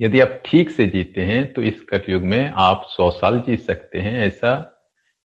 यदि 0.00 0.20
आप 0.20 0.40
ठीक 0.46 0.70
से 0.70 0.86
जीते 0.86 1.24
हैं 1.24 1.52
तो 1.52 1.62
इस 1.62 1.80
कटयुग 1.90 2.22
में 2.22 2.52
आप 2.56 2.86
सौ 2.90 3.10
साल 3.10 3.40
जी 3.40 3.56
सकते 3.56 3.98
हैं, 3.98 4.18
ऐसा 4.18 4.70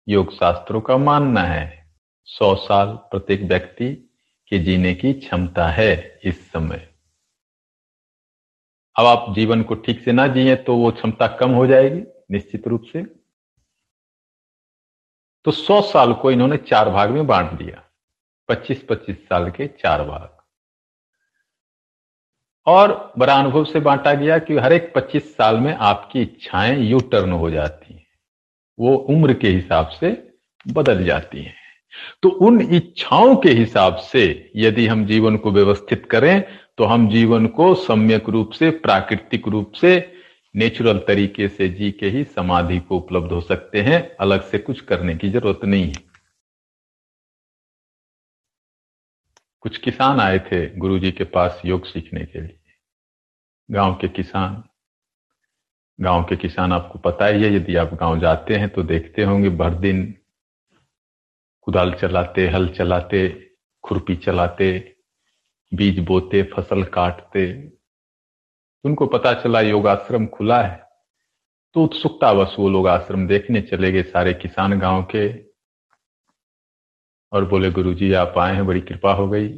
योग 0.08 0.34
शास्त्रों 0.34 0.82
का 0.82 0.98
मानना 0.98 1.44
है। 1.44 1.88
सौ 2.28 2.54
साल 2.58 2.94
प्रत्येक 3.12 3.42
व्यक्ति 3.42 3.94
के 4.52 4.60
जीने 4.60 4.94
की 4.96 5.14
क्षमता 5.14 5.68
है 5.68 6.20
इस 6.24 6.46
समय। 6.52 6.88
अब 8.96 9.06
आप 9.06 9.34
जीवन 9.36 9.62
को 9.64 9.76
ठीक 9.76 10.04
से 10.04 10.12
ना 10.12 10.28
जिए 10.28 10.56
तो 10.56 10.76
वो 10.76 10.92
क्षमता 10.92 11.28
कम 11.38 11.52
हो 11.52 11.66
जाएगी, 11.68 12.02
निश्चित 12.32 12.68
रूप 12.68 12.84
से। 12.94 13.04
तो 15.46 15.52
सौ 15.52 15.82
साल 15.82 16.14
को 16.14 16.32
इन्होंने 16.32 16.58
चार 16.60 16.90
भाग 16.90 17.10
में 17.10 17.28
बांट 17.28 17.52
दिया। 17.54 17.84
पच्चीस 18.50 18.84
पच्चीस 18.90 19.18
साल 19.20 19.50
के 19.52 19.68
चार 19.80 20.04
भाग। 20.04 20.39
और 22.68 23.14
बड़ा 23.18 23.34
अनुभव 23.34 23.64
से 23.64 23.80
बांटा 23.80 24.14
गया 24.14 24.38
कि 24.38 24.58
हर 24.58 24.74
एक 24.74 24.92
पच्चीस 24.96 25.32
साल 25.34 25.58
में 25.58 25.74
आपकी 25.74 26.22
इच्छाएँ 26.22 26.78
यू 26.82 27.00
टर्न 27.12 27.32
हो 27.32 27.50
जाती 27.50 27.94
हैं। 27.94 28.06
वो 28.80 28.96
उम्र 28.96 29.34
के 29.34 29.48
हिसाब 29.48 29.88
से 29.90 30.12
बदल 30.66 31.04
जाती 31.06 31.44
हैं। 31.44 31.56
तो 32.24 32.30
उन 32.30 32.62
इच्छाओं 32.62 33.36
के 33.36 33.50
हिसाब 33.50 33.96
से 33.96 34.52
यदि 34.56 34.88
हम 34.88 35.06
जीवन 35.06 35.38
को 35.38 35.52
व्यवस्थित 35.52 36.06
करें 36.06 36.44
तो 36.78 36.86
हम 36.86 37.08
जीवन 37.10 37.48
को 37.48 37.74
सम्यक 37.76 38.30
रूप 38.30 38.52
से, 38.52 38.70
प्राकृतिक 38.70 39.48
रूप 39.48 39.72
से 39.72 40.12
नेचुरल 40.56 40.98
तरीके 40.98 41.48
से 41.48 41.68
जी 41.70 41.90
के 41.92 42.10
ही 42.10 42.24
समाधि 42.26 42.78
को 42.80 42.98
उपलब्ध 42.98 43.32
हो 43.32 43.42
सकते 43.42 43.82
हैं। 43.82 44.00
अलग 44.18 44.44
से 44.44 44.58
कुछ 44.58 44.82
करने 44.82 45.16
की 45.16 45.30
ज़रूरत 45.30 45.66
नहीं 45.66 45.86
है। 45.86 46.09
कुछ 49.64 49.78
किसान 49.78 50.20
आए 50.20 50.40
थे 50.42 50.60
गुरुजी 50.78 51.12
के 51.12 51.24
पास 51.24 51.62
योग 51.66 51.86
सीखने 51.86 52.26
के 52.26 52.42
लिए। 52.42 52.60
गाँव 53.70 53.96
के 54.02 54.08
किसान, 54.08 54.64
गाँव 56.00 56.24
के 56.24 56.36
किसान 56.36 56.74
आपको 56.74 57.00
पता 57.00 57.26
ही 57.26 57.44
है, 57.44 57.54
यदि 57.56 57.76
आप 57.76 57.94
गाँव 57.94 58.20
जाते 58.20 58.56
हैं 58.56 58.70
तो 58.70 58.84
देखते 58.84 59.24
होंगे 59.24 59.50
भर 59.50 59.74
दिन 59.76 60.04
कुदाल 61.68 61.94
चलाते, 61.94 62.48
हल 62.48 62.68
चलाते, 62.70 63.30
खुरपी 63.84 64.16
चलाते, 64.16 64.96
बीज 65.72 66.00
बोते, 66.00 66.44
फ़सल 66.56 66.84
काटते। 66.84 67.52
उनको 68.84 69.06
पता 69.08 69.34
चला 69.34 69.62
योगाश्रम 69.62 70.26
खुला 70.28 70.62
है 70.62 70.88
तो 71.76 71.84
उत्सुकता 71.84 72.32
वो 72.32 72.70
लोग 72.70 72.88
आश्रम 72.88 73.28
देखने 73.28 73.62
चले 73.62 73.92
गए 73.92 74.04
सारे 74.04 74.34
किसान 74.34 74.80
गाँव 74.80 75.04
के। 75.06 75.49
और 77.32 77.46
बोले, 77.46 77.72
गुरुजी, 77.72 78.14
आप 78.14 78.34
आए 78.38 78.56
हैं, 78.56 78.68
बड़ी 78.68 78.82
कृपा 78.82 79.14
हो 79.14 79.30
गई। 79.30 79.50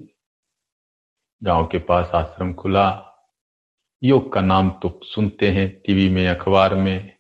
गाँव 1.44 1.68
के 1.68 1.80
पास 1.80 2.12
आश्रम 2.16 2.54
खुला। 2.54 3.08
योग 4.04 4.34
का 4.34 4.42
नाम 4.42 4.70
तो 4.70 5.00
सुनते 5.04 5.52
हैं, 5.52 5.82
टीवी 5.82 6.10
में, 6.10 6.28
अखबार 6.28 6.76
में। 6.76 7.18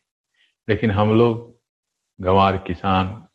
लेकिन 0.69 0.91
हम 0.91 1.17
लोग, 1.17 1.61
गंवार 2.21 2.57
किसान, 2.57 3.27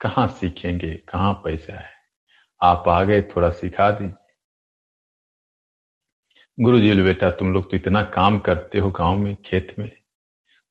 कहाँ 0.00 0.28
सीखेंगे, 0.28 0.94
कहाँ 0.94 1.34
पैसा 1.34 1.72
है? 1.72 1.90
आप 2.62 2.84
आ 2.88 3.04
गए 3.04 3.22
थोड़ा 3.22 3.50
सिखा 3.50 3.90
दीजिए 3.90 4.14
गुरु 6.60 6.80
जी 6.80 7.02
बेटा, 7.02 7.30
तुम 7.30 7.52
लोग 7.52 7.70
तो 7.70 7.76
इतना 7.76 8.02
काम 8.02 8.38
करते 8.38 8.78
हो 8.78 8.90
गाँव 8.90 9.18
में, 9.18 9.36
खेत 9.36 9.76
में। 9.78 9.97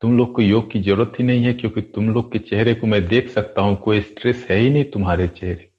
तुम 0.01 0.17
लोग 0.17 0.35
को 0.35 0.41
योग 0.41 0.71
की 0.71 0.81
ज़रूरत 0.81 1.13
ही 1.19 1.23
नहीं 1.23 1.43
है, 1.43 1.53
क्योंकि 1.53 1.81
तुम 1.81 2.09
लोग 2.13 2.31
के 2.31 2.39
चेहरे 2.39 2.73
को 2.73 2.87
मैं 2.87 3.07
देख 3.07 3.29
सकता 3.29 3.61
हूँ, 3.61 3.75
कोई 3.75 4.01
स्ट्रेस 4.01 4.47
है 4.49 4.57
ही 4.57 4.69
नहीं 4.69 4.83
तुम्हारे 4.83 5.27
चेहरे 5.27 5.69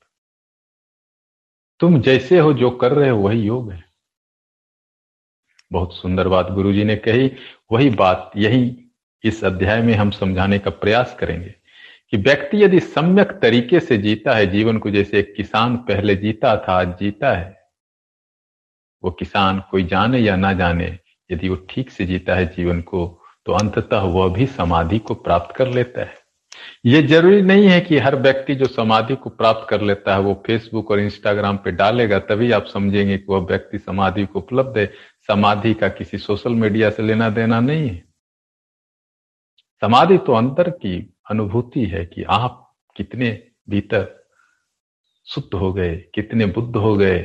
तुम 1.81 2.00
जैसे 2.00 2.38
हो, 2.38 2.52
जो 2.52 2.70
कर 2.70 2.92
रहे 2.92 3.09
हो, 3.09 3.18
वही 3.18 3.42
योग 3.42 3.72
है। 3.72 3.85
बहुत 5.72 5.94
सुंदर 5.94 6.28
बात 6.28 6.50
गुरुजी 6.50 6.85
ने 6.85 6.96
कही। 6.96 7.31
वही 7.72 7.90
बात, 7.90 8.31
यही 8.37 8.85
इस 9.24 9.44
अध्याय 9.44 9.83
में 9.83 9.94
हम 9.94 10.11
समझाने 10.11 10.59
का 10.59 10.70
प्रयास 10.70 11.16
करेंगे 11.20 11.54
कि 12.12 12.16
व्यक्ति 12.16 12.62
यदि 12.64 12.81
सम्यक 12.81 13.33
तरीके 13.33 13.81
से 13.81 13.98
जीता 13.98 14.35
है, 14.35 14.46
जीवन 14.46 14.78
को 14.78 14.90
जैसे 14.90 15.18
एक 15.18 15.35
किसान 15.37 15.76
पहले 15.76 16.14
जीता 16.14 16.57
था, 16.57 16.72
आज 16.72 16.98
जीता 16.98 17.33
है। 17.37 17.57
वो 19.02 19.11
किसान 19.11 19.62
कोई 19.70 19.85
जाने 19.85 20.18
या 20.18 20.37
ना 20.37 20.52
जाने, 20.52 20.98
यदि 21.31 21.48
वो 21.48 21.57
ठीक 21.70 21.90
से 21.90 22.07
जीता 22.07 22.35
है, 22.35 22.46
जीवन 22.46 22.81
को 22.81 23.17
तो 23.49 23.53
अंततः 23.53 24.01
वह 24.01 24.29
भी 24.29 24.47
समाधि 24.47 24.99
को 24.99 25.15
प्राप्त 25.15 25.55
कर 25.57 25.69
लेता 25.69 26.01
है। 26.01 26.15
ये 26.87 27.03
ज़रूरी 27.03 27.43
नहीं 27.43 27.67
है 27.67 27.81
कि 27.81 27.99
हर 27.99 28.17
व्यक्ति 28.17 28.55
जो 28.55 28.65
समाधि 28.65 29.15
को 29.17 29.31
प्राप्त 29.31 29.67
कर 29.71 29.81
लेता 29.81 30.15
है, 30.15 30.21
वो 30.21 30.43
फेसबुक 30.47 30.91
और 30.91 31.01
इंस्टाग्राम 31.01 31.57
पे 31.57 31.71
डालेगा, 31.71 32.19
तभी 32.19 32.51
आप 32.53 32.67
समझेंगे 32.67 33.17
कि 33.19 33.25
वह 33.29 33.41
व्यक्ति 33.41 33.79
समाधि 33.79 34.27
को 34.27 34.39
उपलब्ध 34.39 34.79
है। 34.79 34.87
समाधि 35.29 35.75
का 35.75 35.89
किसी 35.89 36.19
सोशल 36.19 36.55
मीडिया 36.55 36.91
से 36.91 37.03
लेना 37.03 37.29
देना 37.31 37.61
नहीं 37.61 37.89
है। 37.89 38.05
समाधि 39.83 40.19
तो 40.19 40.33
अंतर 40.33 40.71
की 40.71 41.15
अनुभूति 41.31 41.85
है 41.87 42.05
कि 42.05 42.23
आप 42.23 42.77
कितने 42.97 43.31
भीतर 43.71 44.07
शुद्ध 45.27 45.55
हो 45.55 45.73
गए, 45.73 45.97
कितने 46.15 46.47
बुद्ध 46.47 46.77
हो 46.77 46.97
गए 46.97 47.19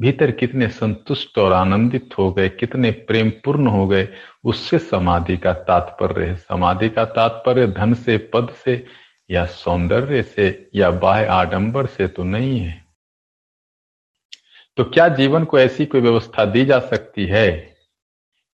भीतर 0.00 0.30
कितने 0.30 0.68
संतुष्ट 0.68 1.38
और 1.38 1.52
आनंदित 1.52 2.10
हो 2.18 2.32
गए, 2.32 2.48
कितने 2.48 2.90
प्रेम 2.90 3.30
पूर्ण 3.30 3.66
हो 3.66 3.88
गए, 3.88 4.08
उससे 4.44 4.78
समाधि 4.78 5.36
का 5.36 5.52
तात्पर्य 5.52 6.26
है। 6.26 6.36
समाधि 6.36 6.88
का 6.88 7.04
तात्पर्य 7.04 7.66
धन 7.66 7.94
से, 7.94 8.18
पद 8.18 8.54
से 8.64 8.86
या 9.30 9.46
सौंदर्य 9.46 10.22
से 10.22 10.70
या 10.74 10.90
बाह्य 10.90 11.26
आडंबर 11.26 11.86
से 11.86 12.08
तो 12.08 12.24
नहीं 12.24 12.60
है। 12.60 12.84
तो 14.76 14.84
क्या 14.84 15.08
जीवन 15.08 15.44
को 15.44 15.58
ऐसी 15.58 15.86
कोई 15.86 16.00
व्यवस्था 16.00 16.44
दी 16.44 16.64
जा 16.64 16.78
सकती 16.78 17.26
है 17.26 17.50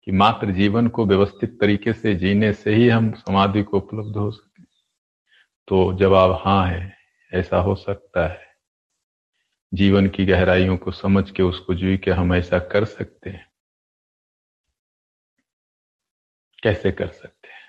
कि 0.04 0.12
मात्र 0.12 0.50
जीवन 0.50 0.88
को 0.88 1.06
व्यवस्थित 1.06 1.58
तरीके 1.60 1.92
से 1.92 2.14
जीने 2.14 2.52
से 2.52 2.74
ही 2.74 2.88
हम 2.88 3.12
समाधि 3.12 3.62
को 3.62 3.76
उपलब्ध 3.76 4.16
हो 4.16 4.30
सके? 4.30 4.62
तो 5.68 5.92
जवाब 5.92 6.42
हाँ 6.44 6.66
है, 6.66 6.96
ऐसा 7.34 7.56
हो 7.56 7.74
सकता 7.74 8.28
है। 8.28 8.49
जीवन 9.74 10.08
की 10.08 10.26
गहराइयों 10.26 10.76
को 10.76 10.92
समझ 10.92 11.30
के 11.30 11.42
उसको 11.42 11.74
जी 11.74 11.98
के 11.98 12.10
हम 12.10 12.34
ऐसा 12.34 12.58
कर 12.58 12.84
सकते 12.84 13.30
हैं। 13.30 13.50
कैसे 16.62 16.92
कर 16.92 17.08
सकते 17.08 17.48
हैं? 17.48 17.60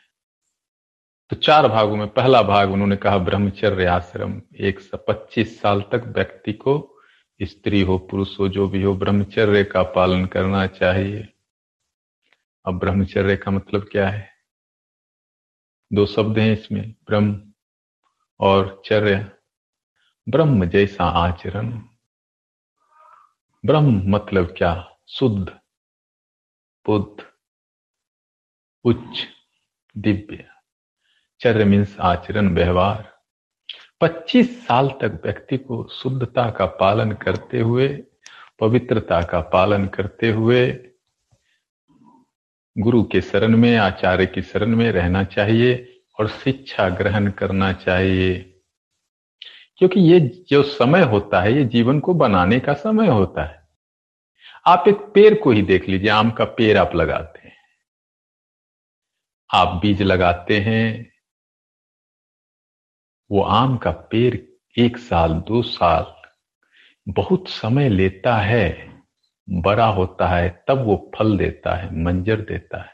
तो 1.30 1.36
चार 1.36 1.68
भागों 1.68 1.98
में 1.98 2.08
पहला 2.08 2.42
भाग 2.42 2.72
उन्होंने 2.72 2.96
कहा, 2.96 3.18
ब्रह्मचर्य 3.18 3.86
आश्रम। 3.86 4.42
एक 4.60 4.80
सौ 4.80 4.98
पच्चीस 4.98 5.62
साल 5.62 5.82
तक 5.82 6.04
व्यक्ति 6.08 6.54
को, 6.54 7.02
स्त्री 7.42 7.82
हो, 7.82 7.98
पुरुष 7.98 8.40
हो, 8.40 8.50
जो 8.50 8.68
भी 8.68 8.84
हो, 8.84 8.96
ब्रह्मचर्य 8.96 9.64
का 9.64 9.84
पालन 9.84 10.26
करना 10.26 10.68
चाहिए। 10.68 11.34
अब 12.66 12.80
ब्रह्मचर्य 12.80 13.38
का 13.38 13.52
मतलब 13.52 13.90
क्या 13.92 14.10
है? 14.10 14.30
दो 15.94 16.06
शब्द 16.06 16.40
हैं 16.40 16.54
इसमें, 16.54 16.92
ब्रह्म 16.92 17.54
और 18.40 18.82
चर्य। 18.86 19.32
ब्रह्म 20.30 20.66
जैसा 20.66 21.04
आचरण। 21.04 21.88
ब्रह्म 23.65 24.12
मतलब 24.12 24.56
क्या? 24.58 24.97
शुद्ध, 25.08 25.50
बुद्ध, 26.86 27.24
उच्च, 28.84 29.28
दिव्य। 29.97 30.45
चर्य 31.39 31.65
मीन्स 31.65 32.00
आचरण, 32.00 32.56
व्यवहार। 32.56 33.17
25 34.02 34.67
साल 34.67 34.88
तक 34.89 35.21
व्यक्ति 35.24 35.58
को 35.58 35.88
शुद्धता 35.88 36.52
का 36.52 36.65
पालन 36.65 37.12
करते 37.12 37.60
हुए, 37.60 38.04
पवित्रता 38.60 39.21
का 39.21 39.41
पालन 39.41 39.86
करते 39.86 40.32
हुए, 40.32 40.88
गुरु 42.78 43.04
के 43.04 43.21
शरण 43.21 43.58
में, 43.58 43.78
आचार्य 43.78 44.26
की 44.26 44.41
शरण 44.41 44.76
में 44.76 44.91
रहना 44.91 45.24
चाहिए 45.24 46.02
और 46.19 46.28
शिक्षा 46.28 46.89
ग्रहण 46.89 47.32
करना 47.32 47.74
चाहिए। 47.74 48.51
क्योंकि 49.82 50.00
ये 50.00 50.20
जो 50.20 50.63
समय 50.63 51.02
होता 51.02 51.41
है, 51.41 51.54
ये 51.54 51.65
जीवन 51.65 52.00
को 52.00 52.13
बनाने 52.13 52.60
का 52.60 52.74
समय 52.74 53.08
होता 53.08 53.46
है। 53.46 53.67
आप 54.67 54.84
एक 54.88 54.96
पेड़ 54.96 55.39
को 55.39 55.52
ही 55.52 55.62
देख 55.62 55.89
लीजिए, 55.89 56.10
आम 56.10 56.32
का 56.32 56.46
पेड़ 56.46 56.78
आप 56.78 56.96
लगाते 56.96 57.39
हैं। 57.39 57.56
आप 59.54 59.67
बीज 59.67 60.02
लगाते 60.02 60.60
हैं, 60.60 61.13
वो 63.32 63.41
आम 63.41 63.78
का 63.78 63.91
पेड़ 63.91 64.36
एक 64.82 64.98
साल, 64.98 65.34
दो 65.34 65.62
साल 65.62 66.13
बहुत 67.08 67.48
समय 67.48 67.89
लेता 67.89 68.36
है, 68.36 69.00
बड़ा 69.50 69.88
होता 69.88 70.28
है, 70.28 70.63
तब 70.67 70.86
वो 70.86 71.12
फल 71.15 71.38
देता 71.38 71.76
है, 71.76 72.04
मंजर 72.04 72.41
देता 72.41 72.82
है। 72.82 72.91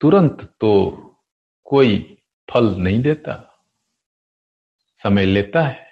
तुरंत 0.00 0.54
तो 0.60 0.90
कोई 1.64 2.22
फल 2.50 2.76
नहीं 2.76 3.02
देता। 3.02 3.62
समय 5.02 5.24
लेता 5.24 5.62
है। 5.62 5.85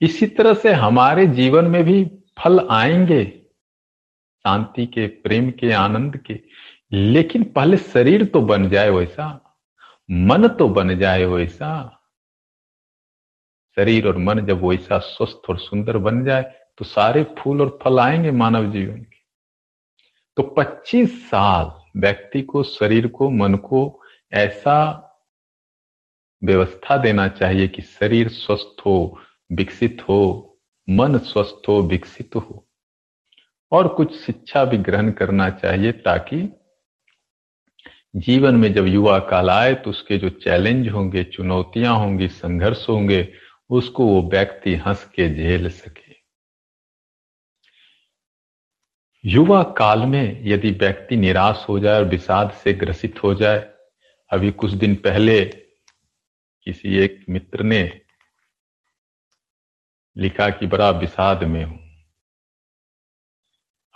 इसी 0.00 0.26
तरह 0.26 0.54
से 0.54 0.72
हमारे 0.72 1.26
जीवन 1.26 1.64
में 1.64 1.84
भी 1.84 2.04
फल 2.38 2.66
आएँगे, 2.70 3.24
शांति 4.44 4.86
के, 4.86 5.06
प्रेम 5.06 5.50
के, 5.50 5.72
आनंद 5.72 6.16
के। 6.16 6.40
लेकिन 6.92 7.44
पहले 7.44 7.76
शरीर 7.76 8.24
तो 8.24 8.42
बन 8.42 8.68
जाए 8.68 8.90
वैसा, 8.90 9.56
मन 10.10 10.48
तो 10.48 10.68
बन 10.68 10.98
जाए 10.98 11.24
वैसा। 11.24 11.96
शरीर 13.76 14.06
और 14.08 14.18
मन 14.18 14.46
जब 14.46 14.64
वैसा 14.64 14.98
स्वस्थ 14.98 15.50
और 15.50 15.58
सुंदर 15.58 15.98
बन 15.98 16.24
जाए 16.24 16.42
तो 16.78 16.84
सारे 16.84 17.22
फूल 17.38 17.60
और 17.60 17.78
फल 17.82 18.00
आएँगे 18.00 18.30
मानव 18.30 18.72
जीवन 18.72 18.96
के। 18.96 19.18
तो 20.36 20.42
25 20.42 21.30
साल 21.30 22.00
व्यक्ति 22.00 22.42
को, 22.42 22.62
शरीर 22.62 23.06
को, 23.06 23.30
मन 23.30 23.54
को 23.54 24.00
ऐसा 24.32 25.06
व्यवस्था 26.44 26.96
देना 26.96 27.28
चाहिए 27.28 27.68
कि 27.68 27.82
शरीर 27.82 28.28
स्वस्थ 28.28 28.82
हो 28.86 29.18
विकसित 29.52 30.02
हो, 30.08 30.58
मन 30.88 31.18
स्वस्थ 31.18 31.68
हो, 31.68 31.80
विकसित 31.82 32.36
हो। 32.36 32.66
और 33.72 33.88
कुछ 33.88 34.20
शिक्षा 34.20 34.64
भी 34.64 34.76
ग्रहण 34.78 35.10
करना 35.10 35.50
चाहिए 35.50 35.92
ताकि 35.92 36.48
जीवन 38.16 38.54
में 38.54 38.72
जब 38.72 38.86
युवा 38.86 39.18
काल 39.18 39.50
आए 39.50 39.74
तो 39.74 39.90
उसके 39.90 40.18
जो 40.18 40.28
चैलेंज 40.28 40.88
होंगे, 40.88 41.24
चुनौतियाँ 41.24 41.96
होंगी, 41.96 42.28
संघर्ष 42.28 42.88
होंगे, 42.88 43.32
उसको 43.70 44.06
वो 44.06 44.22
व्यक्ति 44.30 44.74
हंस 44.76 45.04
के 45.04 45.28
झेल 45.34 45.68
सके। 45.70 46.14
युवा 49.24 49.62
काल 49.62 50.06
में 50.06 50.42
यदि 50.44 50.70
व्यक्ति 50.70 51.16
निराश 51.16 51.64
हो 51.68 51.78
जाए 51.78 51.98
और 51.98 52.04
विषाद 52.04 52.50
से 52.50 52.72
ग्रसित 52.72 53.22
हो 53.22 53.34
जाए, 53.34 53.58
अभी 54.30 54.50
कुछ 54.50 54.70
दिन 54.70 54.94
पहले 54.94 55.44
किसी 56.66 56.96
एक 56.96 57.24
मित्र 57.28 57.62
ने 57.62 58.00
लिखा 60.16 60.50
कि 60.50 60.66
बड़ा 60.66 60.90
विषाद 60.90 61.44
में 61.44 61.64
हूँ। 61.64 61.78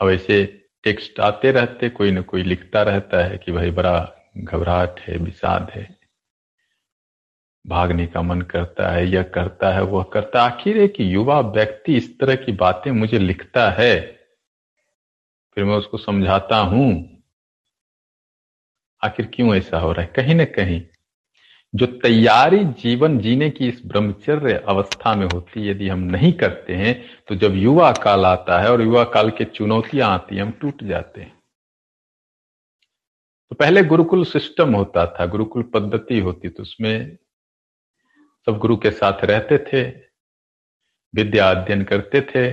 अब 0.00 0.10
ऐसे 0.10 0.66
टेक्स्ट 0.84 1.20
आते 1.20 1.52
रहते, 1.52 1.88
कोई 1.88 2.10
ना 2.10 2.20
कोई 2.20 2.42
लिखता 2.42 2.82
रहता 2.82 3.24
है 3.24 3.38
कि 3.38 3.52
भाई 3.52 3.70
बड़ा 3.70 4.12
घबराहट 4.38 5.00
है, 5.00 5.16
विषाद 5.16 5.70
है। 5.70 5.98
भागने 7.66 8.06
का 8.06 8.22
मन 8.22 8.40
करता 8.40 8.88
है, 8.88 9.06
यह 9.06 9.22
करता 9.22 9.72
है, 9.72 9.82
वह 9.82 10.02
करता 10.02 10.44
है। 10.44 10.52
आखिर 10.52 10.78
एक 10.78 11.00
युवा 11.00 11.40
व्यक्ति 11.40 11.96
इस 11.96 12.18
तरह 12.18 12.34
की 12.34 12.52
बातें 12.52 12.90
मुझे 12.90 13.18
लिखता 13.18 13.70
है, 13.70 14.00
फिर 15.54 15.64
मैं 15.64 15.76
उसको 15.76 15.98
समझाता 15.98 16.56
हूँ। 16.56 17.22
आखिर 19.04 19.26
क्यों 19.26 19.54
ऐसा 19.54 19.78
हो 19.78 19.92
रहा 19.92 20.02
है? 20.02 20.12
कहीं 20.16 20.34
ना 20.34 20.44
कहीं 20.44 20.80
जो 21.74 21.86
तैयारी 21.86 22.64
जीवन 22.80 23.18
जीने 23.18 23.48
की 23.50 23.68
इस 23.68 23.80
ब्रह्मचर्य 23.86 24.54
अवस्था 24.68 25.14
में 25.14 25.26
होती 25.26 25.60
है, 25.60 25.66
यदि 25.66 25.88
हम 25.88 25.98
नहीं 26.00 26.32
करते 26.32 26.74
हैं 26.74 26.94
तो 27.28 27.34
जब 27.34 27.54
युवा 27.56 27.90
काल 27.94 28.26
आता 28.26 28.58
है 28.60 28.70
और 28.72 28.82
युवा 28.82 29.04
काल 29.04 29.30
के 29.30 29.44
चुनौतियाँ 29.46 30.10
आती 30.10 30.36
हैं, 30.36 30.42
हम 30.42 30.50
टूट 30.60 30.84
जाते 30.84 31.20
हैं। 31.20 31.32
तो 33.50 33.56
पहले 33.56 33.82
गुरुकुल 33.84 34.24
सिस्टम 34.24 34.74
होता 34.74 35.06
था, 35.06 35.26
गुरुकुल 35.26 35.62
पद्धति 35.74 36.18
होती 36.18 36.48
तो 36.48 36.62
उसमें 36.62 37.16
सब 38.46 38.58
गुरु 38.58 38.76
के 38.76 38.90
साथ 38.90 39.24
रहते 39.24 39.58
थे, 39.64 39.82
विद्या 41.14 41.50
अध्ययन 41.50 41.84
करते 41.84 42.20
थे 42.24 42.50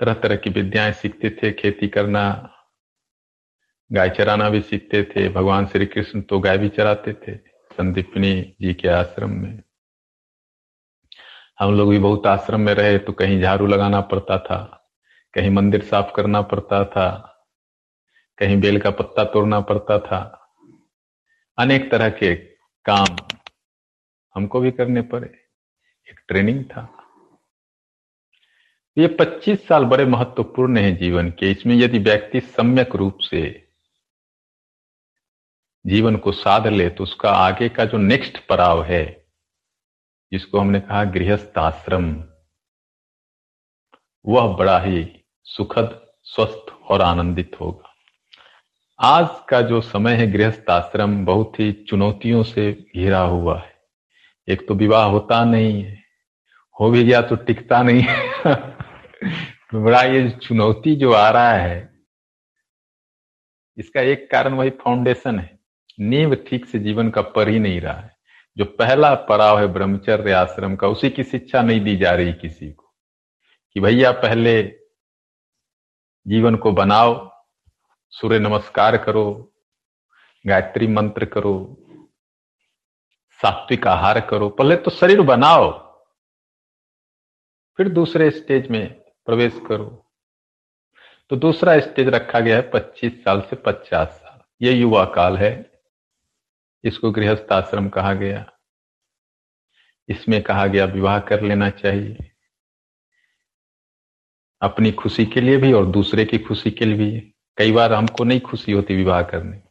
तरह 0.00 0.14
तरह 0.14 0.36
की 0.36 0.50
विद्याएँ 0.50 0.92
सीखते 0.92 1.30
थे, 1.32 1.52
खेती 1.52 1.88
करना, 1.88 2.50
गाय 3.90 4.10
चराना 4.10 4.48
भी 4.50 4.60
सीखते 4.62 5.02
थे, 5.06 5.28
भगवान 5.28 5.66
श्री 5.66 5.86
कृष्ण 5.86 6.20
तो 6.20 6.38
गाय 6.40 6.58
भी 6.58 6.68
चराते 6.68 7.12
थे। 7.18 7.53
संदीपनी 7.74 8.56
जी 8.60 8.74
के 8.74 8.88
आश्रम 8.88 9.30
में। 9.30 9.62
हम 11.60 11.74
लोग 11.74 11.90
भी 11.90 11.98
बहुत 11.98 12.26
आश्रम 12.26 12.60
में 12.60 12.72
रहे 12.74 12.98
तो 12.98 13.12
कहीं 13.12 13.40
झाड़ू 13.40 13.66
लगाना 13.66 14.00
पड़ता 14.00 14.38
था, 14.38 14.90
कहीं 15.34 15.50
मंदिर 15.50 15.82
साफ़ 15.82 16.12
करना 16.16 16.42
पड़ता 16.42 16.84
था, 16.84 17.08
कहीं 18.38 18.60
बेल 18.60 18.80
का 18.80 18.90
पत्ता 18.90 19.24
तोड़ना 19.24 19.60
पड़ता 19.60 19.98
था। 19.98 20.20
अनेक 21.58 21.90
तरह 21.90 22.10
के 22.10 22.34
काम 22.86 23.16
हमको 24.34 24.60
भी 24.60 24.70
करने 24.70 25.02
पड़े। 25.02 25.26
एक 26.08 26.20
ट्रेनिंग 26.28 26.64
था। 26.64 26.88
ये 28.98 29.06
25 29.08 29.66
साल 29.68 29.84
बड़े 29.84 30.04
महत्वपूर्ण 30.04 30.76
है 30.76 30.94
जीवन 30.96 31.30
के। 31.30 31.50
इसमें 31.50 31.74
यदि 31.76 31.98
व्यक्ति 31.98 32.40
सम्यक 32.40 32.96
रूप 32.96 33.18
से 33.20 33.63
जीवन 35.86 36.16
को 36.16 36.32
साध 36.32 36.66
ले 36.66 36.88
तो 36.88 37.02
उसका 37.02 37.30
आगे 37.30 37.68
का 37.68 37.84
जो 37.84 37.98
नेक्स्ट 37.98 38.46
पड़ाव 38.46 38.82
है, 38.84 39.26
जिसको 40.32 40.58
हमने 40.58 40.80
कहा 40.80 41.04
गृहस्थ 41.04 41.58
आश्रम 41.58 42.24
वह 44.26 44.56
बड़ा 44.56 44.78
ही 44.80 45.24
सुखद, 45.44 46.00
स्वस्थ 46.22 46.72
और 46.84 47.02
आनंदित 47.02 47.56
होगा। 47.60 47.90
आज 49.00 49.28
का 49.48 49.60
जो 49.62 49.80
समय 49.80 50.12
है 50.12 50.30
गृहस्थ 50.32 50.70
आश्रम 50.70 51.24
बहुत 51.26 51.60
ही 51.60 51.72
चुनौतियों 51.72 52.42
से 52.42 52.72
घिरा 52.72 53.20
हुआ 53.20 53.58
है। 53.58 53.72
एक 54.48 54.68
तो 54.68 54.74
विवाह 54.74 55.04
होता 55.04 55.44
नहीं 55.44 55.82
है, 55.82 56.02
हो 56.80 56.90
भी 56.90 57.04
गया 57.04 57.22
तो 57.22 57.36
टिकता 57.36 57.82
नहीं 57.82 58.02
है। 58.02 58.44
बड़ा 59.74 60.02
ये 60.02 60.30
चुनौती 60.30 60.96
जो 60.96 61.12
आ 61.12 61.30
रहा 61.30 61.52
है, 61.52 61.94
इसका 63.78 64.00
एक 64.00 64.30
कारण 64.30 64.54
वही 64.54 64.70
फाउंडेशन 64.70 65.38
है। 65.38 65.53
नींव 66.00 66.34
ठीक 66.34 66.66
से 66.66 66.78
जीवन 66.78 67.10
का 67.10 67.22
पर 67.22 67.48
ही 67.48 67.58
नहीं 67.58 67.80
रहा 67.80 67.94
है। 67.94 68.16
जो 68.56 68.64
पहला 68.64 69.14
पड़ाव 69.14 69.58
है 69.58 69.66
ब्रह्मचर्य 69.66 70.32
आश्रम 70.32 70.76
का, 70.76 70.88
उसी 70.88 71.10
की 71.10 71.24
शिक्षा 71.24 71.62
नहीं 71.62 71.80
दी 71.80 71.96
जा 71.96 72.10
रही 72.10 72.32
किसी 72.32 72.72
को। 72.72 72.94
कि 73.74 73.80
भैया, 73.80 74.12
पहले 74.12 74.62
जीवन 76.26 76.56
को 76.56 76.72
बनाओ, 76.72 77.30
सूर्य 78.10 78.38
नमस्कार 78.38 78.96
करो, 78.96 79.52
गायत्री 80.46 80.86
मंत्र 80.86 81.24
करो, 81.24 81.76
सात्विक 83.30 83.86
आहार 83.86 84.20
करो, 84.20 84.48
पहले 84.48 84.76
तो 84.76 84.90
शरीर 84.90 85.20
बनाओ, 85.20 85.84
फिर 87.76 87.88
दूसरे 87.88 88.30
स्टेज 88.30 88.68
में 88.68 88.94
प्रवेश 89.26 89.60
करो। 89.68 90.10
तो 91.30 91.36
दूसरा 91.36 91.80
स्टेज 91.80 92.08
रखा 92.08 92.40
गया 92.40 92.56
है 92.56 92.70
25 92.70 93.24
साल 93.24 93.40
से 93.40 93.56
50 93.56 94.08
साल। 94.08 94.66
ये 94.66 94.72
युवा 94.72 95.04
काल 95.04 95.36
है। 95.36 95.73
इसको 96.84 97.10
गृहस्थ 97.10 97.52
आश्रम 97.52 97.88
कहा 97.88 98.14
गया। 98.14 98.52
इसमें 100.08 100.42
कहा 100.42 100.66
गया, 100.66 100.84
विवाह 100.84 101.20
कर 101.20 101.42
लेना 101.42 101.70
चाहिए। 101.70 102.30
अपनी 104.62 104.92
खुशी 104.92 105.26
के 105.26 105.40
लिए 105.40 105.56
भी 105.56 105.72
और 105.72 105.86
दूसरे 105.86 106.24
की 106.24 106.38
खुशी 106.38 106.70
के 106.70 106.84
लिए 106.84 106.96
भी। 106.96 107.34
कई 107.56 107.72
बार 107.72 107.92
हमको 107.92 108.24
नहीं 108.24 108.40
खुशी 108.40 108.72
होती 108.72 108.96
विवाह 108.96 109.22
करने। 109.22 109.62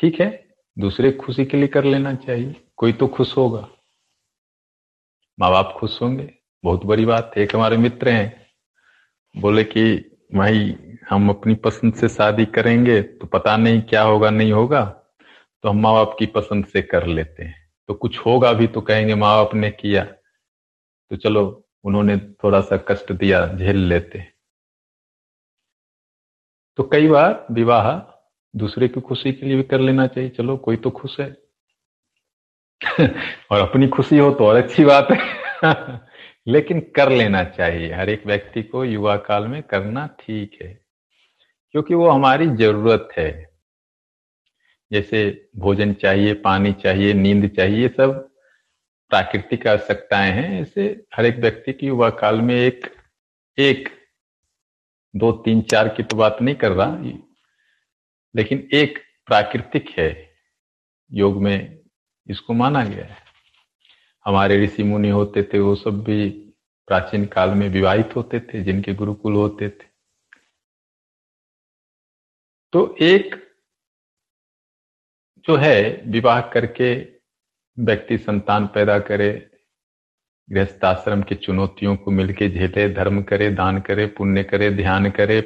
ठीक 0.00 0.20
है, 0.20 0.54
दूसरे 0.78 1.12
खुशी 1.12 1.44
के 1.44 1.56
लिए 1.56 1.66
कर 1.66 1.84
लेना 1.84 2.14
चाहिए। 2.14 2.68
कोई 2.76 2.92
तो 2.92 3.08
खुश 3.08 3.36
होगा। 3.36 3.68
माँ 5.40 5.50
बाप 5.50 5.76
खुश 5.78 6.02
होंगे। 6.02 6.34
बहुत 6.64 6.84
बड़ी 6.84 7.04
बात 7.04 7.32
है, 7.36 7.42
एक 7.42 7.56
हमारे 7.56 7.76
मित्र 7.76 8.08
हैं। 8.08 8.46
बोले 9.40 9.64
कि, 9.64 10.16
भाई, 10.34 10.76
हम 11.10 11.30
अपनी 11.30 11.54
पसंद 11.54 11.94
से 11.94 12.08
शादी 12.08 12.44
करेंगे 12.44 13.02
तो 13.02 13.26
पता 13.26 13.56
नहीं 13.56 13.82
क्या 13.82 14.02
होगा, 14.02 14.30
नहीं 14.30 14.52
होगा। 14.52 14.94
तो 15.62 15.68
हम 15.68 15.80
माँ 15.80 15.92
बाप 15.92 16.16
की 16.18 16.26
पसंद 16.26 16.66
से 16.66 16.82
कर 16.82 17.06
लेते 17.06 17.44
हैं। 17.44 17.70
तो 17.88 17.94
कुछ 17.94 18.18
होगा 18.18 18.52
भी 18.52 18.66
तो 18.66 18.80
कहेंगे 18.80 19.14
माँ 19.14 19.36
बाप 19.36 19.54
ने 19.54 19.70
किया। 19.70 20.04
तो 21.10 21.16
चलो, 21.16 21.68
उन्होंने 21.84 22.16
थोड़ा 22.16 22.60
सा 22.60 22.76
कष्ट 22.76 23.12
दिया, 23.12 23.46
झेल 23.46 23.76
लेते। 23.76 24.24
तो 26.76 26.82
कई 26.82 27.08
बार 27.08 27.46
विवाह 27.50 28.00
दूसरे 28.56 28.88
की 28.88 29.00
खुशी 29.00 29.32
के 29.32 29.46
लिए 29.46 29.56
भी 29.56 29.62
कर 29.62 29.80
लेना 29.80 30.06
चाहिए। 30.06 30.30
चलो, 30.30 30.56
कोई 30.56 30.76
तो 30.76 30.90
खुश 30.90 31.20
है। 31.20 31.36
और 33.50 33.60
अपनी 33.60 33.88
खुशी 33.88 34.18
हो 34.18 34.30
तो 34.30 34.46
और 34.46 34.56
अच्छी 34.56 34.84
बात 34.84 35.08
है। 35.10 35.18
लेकिन 36.46 36.80
कर 36.80 37.10
लेना 37.10 37.44
चाहिए। 37.44 37.92
हर 37.92 38.08
एक 38.08 38.26
व्यक्ति 38.26 38.62
को 38.62 38.84
युवा 38.84 39.16
काल 39.16 39.48
में 39.48 39.62
करना 39.62 40.06
ठीक 40.06 40.58
है। 40.62 40.80
क्योंकि 41.70 41.94
वो 41.94 42.10
हमारी 42.10 42.46
ज़रूरत 42.46 43.08
है। 43.18 43.57
जैसे 44.92 45.48
भोजन 45.56 45.92
चाहिए, 45.94 46.34
पानी 46.34 46.72
चाहिए, 46.72 47.12
नींद 47.12 47.50
चाहिए 47.56 47.88
सब 47.88 48.34
प्राकृतिक 49.08 49.66
आवश्यकताएँ 49.66 50.32
हैं। 50.32 50.62
ऐसे 50.62 51.06
हर 51.16 51.26
एक 51.26 51.36
व्यक्ति 51.36 51.72
की 51.72 51.86
युवा 51.86 52.10
काल 52.10 52.40
में 52.40 52.54
एक 52.54 52.94
एक, 53.58 53.88
दो, 55.16 55.32
तीन, 55.32 55.62
चार 55.62 55.88
की 55.88 56.02
तो 56.02 56.16
बात 56.16 56.38
नहीं 56.42 56.54
कर 56.54 56.72
रहा। 56.72 56.96
लेकिन 58.36 58.68
एक 58.72 58.98
प्राकृतिक 59.26 59.90
है, 59.90 60.30
योग 61.12 61.42
में 61.42 61.78
इसको 62.26 62.52
माना 62.52 62.84
गया 62.84 63.04
है। 63.04 63.16
हमारे 64.24 64.64
ऋषि 64.64 64.82
मुनि 64.82 65.08
होते 65.08 65.42
थे, 65.42 65.58
वो 65.58 65.74
सब 65.74 66.04
भी 66.04 66.30
प्राचीन 66.86 67.26
काल 67.26 67.50
में 67.50 67.68
विवाहित 67.68 68.16
होते 68.16 68.40
थे, 68.40 68.62
जिनके 68.62 68.94
गुरुकुल 68.94 69.34
होते 69.34 69.68
थे। 69.68 69.84
तो 72.72 72.96
एक 73.02 73.47
जो 75.48 75.56
है, 75.56 76.02
विवाह 76.06 76.40
करके 76.40 76.94
व्यक्ति 77.78 78.18
संतान 78.18 78.66
पैदा 78.66 78.98
करे 78.98 79.50
गृहस्थ 80.50 80.84
आश्रम 80.84 81.22
की 81.22 81.34
चुनौतियों 81.34 81.96
को 81.96 82.10
मिलके 82.10 82.48
झेले, 82.48 82.88
धर्म 82.88 83.22
करे, 83.22 83.50
दान 83.50 83.80
करे, 83.80 84.06
पुण्य 84.06 84.42
करे, 84.42 84.70
ध्यान 84.70 85.10
करे, 85.10 85.40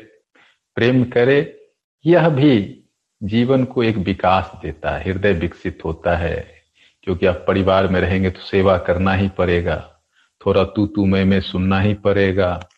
प्रेम 0.76 1.04
करे, 1.04 1.68
यह 2.06 2.28
भी 2.28 2.84
जीवन 3.22 3.64
को 3.64 3.82
एक 3.82 3.96
विकास 3.96 4.52
देता 4.62 4.90
है, 4.90 5.04
हृदय 5.04 5.32
विकसित 5.32 5.78
होता 5.84 6.16
है। 6.16 6.62
क्योंकि 7.02 7.26
आप 7.26 7.44
परिवार 7.46 7.88
में 7.88 8.00
रहेंगे 8.00 8.30
तो 8.30 8.40
सेवा 8.40 8.78
करना 8.78 9.14
ही 9.14 9.28
पड़ेगा, 9.28 10.02
थोड़ा 10.46 10.64
तू 10.64 10.86
तू 10.86 11.06
मैं 11.06 11.24
में 11.24 11.40
सुनना 11.40 11.80
ही 11.80 11.94
पड़ेगा, 11.94 12.68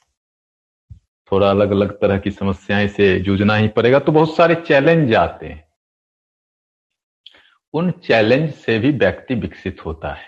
थोड़ा 1.32 1.50
अलग 1.50 1.70
अलग 1.70 2.00
तरह 2.00 2.18
की 2.18 2.30
समस्याएँ 2.30 2.88
से 2.88 3.20
जूझना 3.20 3.56
ही 3.56 3.68
पड़ेगा 3.68 3.98
तो 3.98 4.12
बहुत 4.12 4.36
सारे 4.36 4.54
चैलेंज 4.54 5.14
आते 5.14 5.46
हैं। 5.46 5.62
उन 7.74 7.90
चैलेंज 7.90 8.54
से 8.54 8.78
भी 8.78 8.90
व्यक्ति 8.90 9.34
विकसित 9.34 9.84
होता 9.86 10.14
है। 10.14 10.26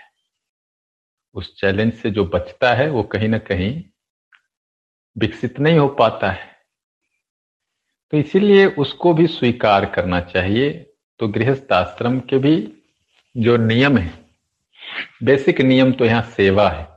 उस 1.33 1.59
चैलेंज 1.61 1.93
से 1.93 2.11
जो 2.11 2.25
बचता 2.25 2.73
है, 2.73 2.89
वो 2.89 3.03
कहीं 3.03 3.29
ना 3.29 3.37
कहीं 3.37 3.83
विकसित 5.17 5.59
नहीं 5.59 5.79
हो 5.79 5.87
पाता 5.87 6.31
है। 6.31 6.57
तो 8.11 8.17
इसीलिए 8.17 8.65
उसको 8.65 9.13
भी 9.13 9.27
स्वीकार 9.27 9.85
करना 9.85 10.21
चाहिए। 10.21 10.93
तो 11.19 11.27
गृहस्थ 11.27 11.73
आश्रम 11.73 12.19
के 12.19 12.37
भी 12.37 12.83
जो 13.37 13.57
नियम 13.57 13.97
है, 13.97 14.25
बेसिक 15.23 15.61
नियम 15.61 15.91
तो 15.91 16.05
यहाँ 16.05 16.23
सेवा 16.23 16.69
है। 16.69 16.87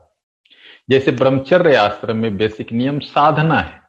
जैसे 0.91 1.13
ब्रह्मचर्य 1.13 1.75
आश्रम 1.75 2.17
में 2.17 2.37
बेसिक 2.37 2.73
नियम 2.73 2.99
साधना 2.99 3.61
है। 3.61 3.81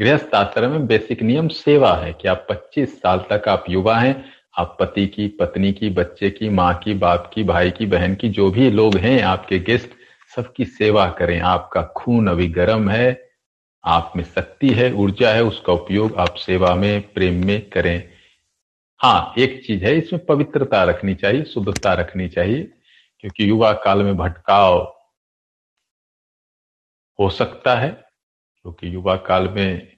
गृहस्थ 0.00 0.34
आश्रम 0.34 0.70
में 0.70 0.86
बेसिक 0.86 1.22
नियम 1.22 1.48
सेवा 1.48 1.94
है 1.96 2.12
कि 2.12 2.28
आप 2.28 2.46
25 2.50 3.02
साल 3.02 3.26
तक 3.32 3.48
आप 3.48 3.64
युवा 3.68 3.98
हैं 3.98 4.37
आप 4.58 4.76
पति 4.80 5.06
की, 5.06 5.28
पत्नी 5.28 5.72
की, 5.72 5.90
बच्चे 5.90 6.30
की, 6.30 6.48
माँ 6.48 6.74
की, 6.74 6.94
बाप 6.94 7.30
की, 7.34 7.44
भाई 7.44 7.70
की, 7.70 7.86
बहन 7.86 8.14
की, 8.14 8.28
जो 8.28 8.50
भी 8.50 8.70
लोग 8.70 8.96
हैं, 8.96 9.22
आपके 9.22 9.58
गेस्ट 9.58 9.90
सबकी 10.36 10.64
सेवा 10.64 11.10
करें। 11.10 11.40
आपका 11.40 11.82
खून 11.82 12.28
अभी 12.28 12.48
गर्म 12.48 12.90
है, 12.90 13.30
आप 13.84 14.12
में 14.16 14.24
शक्ति 14.24 14.70
है, 14.70 14.92
ऊर्जा 14.92 15.30
है, 15.30 15.44
उसका 15.44 15.72
उपयोग 15.72 16.16
आप 16.16 16.34
सेवा 16.34 16.74
में, 16.74 17.12
प्रेम 17.12 17.46
में 17.46 17.70
करें। 17.70 18.08
हाँ 18.98 19.34
एक 19.38 19.66
चीज़ 19.66 19.84
है, 19.84 19.98
इसमें 19.98 20.26
पवित्रता 20.26 20.84
रखनी 20.84 21.14
चाहिए, 21.14 21.44
शुद्धता 21.44 21.92
रखनी 21.92 22.28
चाहिए, 22.28 22.72
क्योंकि 23.20 23.48
युवा 23.48 23.72
काल 23.72 24.02
में 24.02 24.16
भटकाव 24.16 24.78
हो 27.20 27.30
सकता 27.30 27.76
है, 27.76 27.90
क्योंकि 27.90 28.94
युवा 28.94 29.16
काल 29.16 29.48
में 29.48 29.96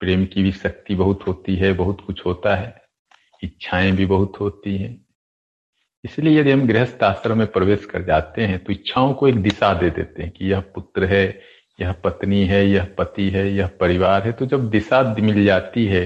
प्रेम 0.00 0.26
की 0.26 0.42
भी 0.42 0.52
शक्ति 0.52 0.94
बहुत 0.94 1.26
होती 1.26 1.56
है, 1.56 1.72
बहुत 1.72 2.00
कुछ 2.06 2.26
होता 2.26 2.56
है। 2.56 2.81
इच्छाएँ 3.42 3.92
भी 3.92 4.06
बहुत 4.06 4.40
होती 4.40 4.76
हैं। 4.76 5.06
इसलिए 6.04 6.38
यदि 6.40 6.50
हम 6.50 6.66
गृहस्थ 6.66 7.02
आश्रम 7.02 7.38
में 7.38 7.46
प्रवेश 7.46 7.84
कर 7.86 8.02
जाते 8.02 8.42
हैं 8.42 8.62
तो 8.64 8.72
इच्छाओं 8.72 9.12
को 9.14 9.28
एक 9.28 9.42
दिशा 9.42 9.72
दे 9.74 9.90
देते 9.90 10.22
हैं 10.22 10.30
कि 10.32 10.50
यह 10.50 10.60
पुत्र 10.74 11.04
है, 11.04 11.40
यह 11.78 11.92
पत्नी 12.04 12.44
है, 12.46 12.64
यह 12.66 12.94
पति 12.98 13.28
है, 13.30 13.46
यह 13.48 13.66
परिवार 13.80 14.22
है। 14.22 14.32
तो 14.32 14.46
जब 14.46 14.68
दिशा 14.70 15.02
मिल 15.14 15.44
जाती 15.44 15.86
है 15.86 16.04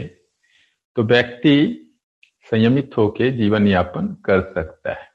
तो 0.97 1.03
व्यक्ति 1.03 1.83
संयमित 2.47 2.97
होकर 2.97 3.31
जीवन 3.31 3.67
यापन 3.69 4.07
कर 4.25 4.41
सकता 4.53 4.93
है। 4.93 5.09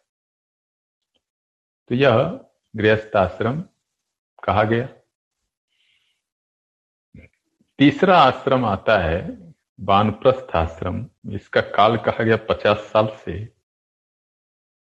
तो 1.89 1.95
यह 1.95 2.17
गृहस्थ 2.75 3.15
आश्रम 3.15 3.61
कहा 4.43 4.63
गया। 4.63 4.87
तीसरा 7.79 8.17
आश्रम 8.17 8.65
आता 8.65 8.97
है 8.97 9.50
वानप्रस्थ 9.81 10.55
आश्रम 10.55 11.07
इसका 11.31 11.61
काल 11.61 11.97
कहा 11.97 12.23
गया 12.23 12.37
पचास 12.37 12.77
साल 12.77 13.07
से 13.07 13.45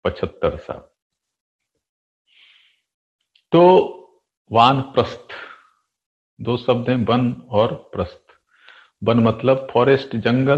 पचहत्तर 0.05 0.57
साल। 0.57 0.79
तो 3.51 3.93
वानप्रस्थ, 4.51 5.27
दो 6.41 6.57
शब्द 6.57 6.89
हैं, 6.89 7.05
वन 7.05 7.33
और 7.49 7.73
प्रस्थ। 7.73 8.21
वन 9.03 9.19
मतलब 9.19 9.67
फॉरेस्ट, 9.71 10.15
जंगल। 10.15 10.57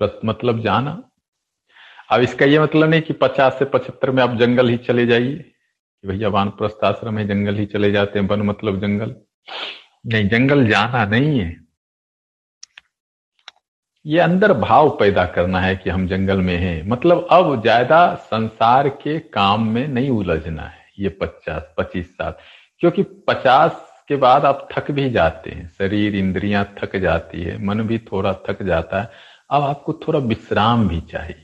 प्रस्थ 0.00 0.20
मतलब 0.24 0.60
जाना। 0.60 1.10
अब 2.12 2.20
इसका 2.20 2.44
यह 2.44 2.62
मतलब 2.62 2.88
नहीं 2.88 3.02
कि 3.02 3.12
पचास 3.12 3.58
से 3.58 3.64
पचहत्तर 3.64 4.10
में 4.10 4.22
आप 4.22 4.30
जंगल 4.30 4.68
ही 4.68 4.76
चले 4.76 5.06
जाइए, 5.06 5.36
कि 5.36 6.08
भैया 6.08 6.28
वानप्रस्थ 6.28 6.84
आश्रम 6.84 7.18
है, 7.18 7.28
जंगल 7.28 7.54
ही 7.54 7.66
चले 7.66 7.92
जाते 7.92 8.18
हैं, 8.18 8.28
वन 8.28 8.42
मतलब 8.42 8.80
जंगल। 8.80 9.16
नहीं, 10.06 10.28
जंगल 10.28 10.68
जाना 10.68 11.04
नहीं 11.04 11.40
है। 11.40 11.65
ये 14.06 14.18
अंदर 14.18 14.52
भाव 14.52 14.88
पैदा 14.90 15.24
करना 15.26 15.60
है 15.60 15.76
कि 15.76 15.90
हम 15.90 16.06
जंगल 16.08 16.40
में 16.40 16.56
हैं। 16.56 16.82
मतलब 16.88 17.26
अब 17.30 17.60
ज़्यादा 17.62 18.14
संसार 18.14 18.88
के 18.88 19.18
काम 19.18 19.66
में 19.68 19.86
नहीं 19.88 20.10
उलझना 20.10 20.62
है, 20.62 20.84
ये 20.98 21.08
पचास, 21.08 21.74
पच्चीस 21.78 22.10
साल। 22.10 22.34
क्योंकि 22.80 23.02
पचास 23.02 23.82
के 24.08 24.16
बाद 24.16 24.44
आप 24.44 24.68
थक 24.72 24.90
भी 24.90 25.08
जाते 25.10 25.50
हैं। 25.50 25.68
शरीर, 25.68 26.16
इंद्रियाँ 26.16 26.64
थक 26.78 26.96
जाती 26.96 27.42
है, 27.42 27.58
मन 27.64 27.82
भी 27.82 27.98
थोड़ा 28.12 28.32
थक 28.48 28.62
जाता 28.62 29.00
है। 29.00 29.10
अब 29.50 29.62
आपको 29.62 29.92
थोड़ा 30.06 30.18
विश्राम 30.18 30.88
भी 30.88 31.00
चाहिए। 31.00 31.42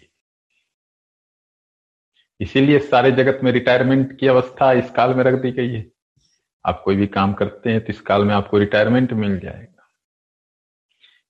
इसीलिए 2.40 2.79
सारे 2.79 3.11
जगत 3.12 3.40
में 3.44 3.53
रिटायरमेंट 3.53 4.18
की 4.20 4.27
अवस्था 4.27 4.72
इस 4.72 4.90
काल 4.90 5.14
में 5.14 5.25
रख 5.25 5.40
दी 5.42 5.51
गई 5.51 5.72
है। 5.72 5.85
आप 6.64 6.83
कोई 6.85 6.96
भी 6.96 7.07
काम 7.09 7.33
करते 7.33 7.70
हैं 7.70 7.81
तो 7.81 7.92
इस 7.92 8.01
काल 8.01 8.25
में 8.25 8.35
आपको 8.35 8.59
रिटायरमेंट 8.59 9.12
मिल 9.12 9.38
जाएगा। 9.40 9.72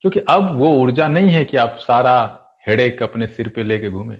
क्योंकि 0.03 0.21
अब 0.21 0.57
वो 0.57 0.69
ऊर्जा 0.75 1.09
नहीं 1.09 1.31
है 1.31 1.45
कि 1.45 1.57
आप 1.57 1.77
सारा 1.81 2.15
हेडेक 2.69 3.03
अपने 3.03 3.27
सिर 3.27 3.49
पे 3.49 3.63
लेके 3.63 3.91
घूमे। 3.91 4.17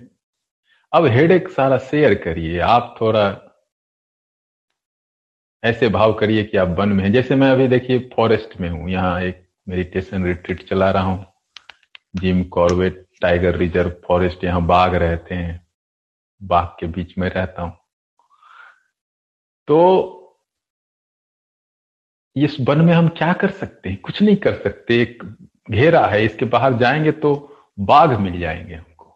अब 0.93 1.07
हेडेक 1.07 1.49
सारा 1.49 1.79
शेयर 1.79 2.15
करिए। 2.15 2.59
आप 2.59 2.95
थोड़ा 3.01 3.49
ऐसे 5.65 5.89
भाव 5.89 6.13
करिए 6.13 6.45
कि 6.45 6.57
आप 6.57 6.69
वन 6.69 6.89
में 6.89 7.05
हैं। 7.05 7.13
जैसे 7.13 7.35
मैं 7.35 7.51
अभी 7.51 7.69
देखिए 7.69 8.11
फॉरेस्ट 8.17 8.61
में 8.61 8.69
हूँ। 8.71 8.91
यहाँ 8.91 9.21
एक 9.23 9.49
मेडिटेशन 9.69 10.25
रिट्रीट 10.25 10.69
चला 10.69 10.91
रहा 10.91 11.03
हूँ। 11.03 11.27
Jim 12.17 12.45
Corbett 12.45 13.07
tiger 13.23 13.57
reserve 13.57 13.91
forest 13.91 14.45
यहाँ 14.45 14.67
बाघ 14.67 14.95
रहते 14.95 15.35
हैं। 15.35 15.67
बाघ 16.43 16.67
के 16.81 16.87
बीच 16.87 17.19
में 17.19 17.29
रहता 17.29 17.63
हूँ। 17.63 17.77
तो 19.69 20.19
इस 22.37 22.57
वन 22.61 22.81
में 22.81 22.93
हम 22.93 23.09
क्या 23.09 23.33
कर 23.33 23.51
सकते 23.51 23.89
हैं? 23.89 24.01
कुछ 24.01 24.23
नहीं 24.23 24.37
कर 24.37 24.55
सकते। 24.55 25.03
एक 25.03 25.23
घेरा 25.71 26.07
है, 26.07 26.25
इसके 26.25 26.45
बाहर 26.45 26.73
जाएँगे 26.73 27.13
तो 27.13 27.35
बाघ 27.81 28.11
मिल 28.11 28.39
जाएँगे 28.41 28.75
हमको। 28.75 29.15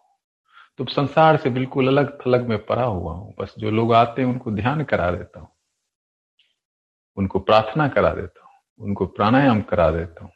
तो 0.78 0.84
संसार 0.84 1.36
से 1.36 1.50
बिल्कुल 1.50 1.88
अलग 1.88 2.18
थलग 2.20 2.48
में 2.48 2.58
पड़ा 2.66 2.84
हुआ 2.84 3.12
हूँ, 3.12 3.34
बस 3.40 3.54
जो 3.58 3.70
लोग 3.70 3.94
आते 3.94 4.22
हैं 4.22 4.28
उनको 4.28 4.50
ध्यान 4.50 4.84
करा 4.84 5.10
देता 5.10 5.40
हूँ, 5.40 5.48
उनको 7.16 7.38
प्रार्थना 7.38 7.88
करा 7.88 8.14
देता 8.14 8.44
हूँ, 8.44 8.52
उनको 8.80 9.06
प्राणायाम 9.06 9.60
करा 9.62 9.90
देता 9.90 10.24
हूँ। 10.24 10.32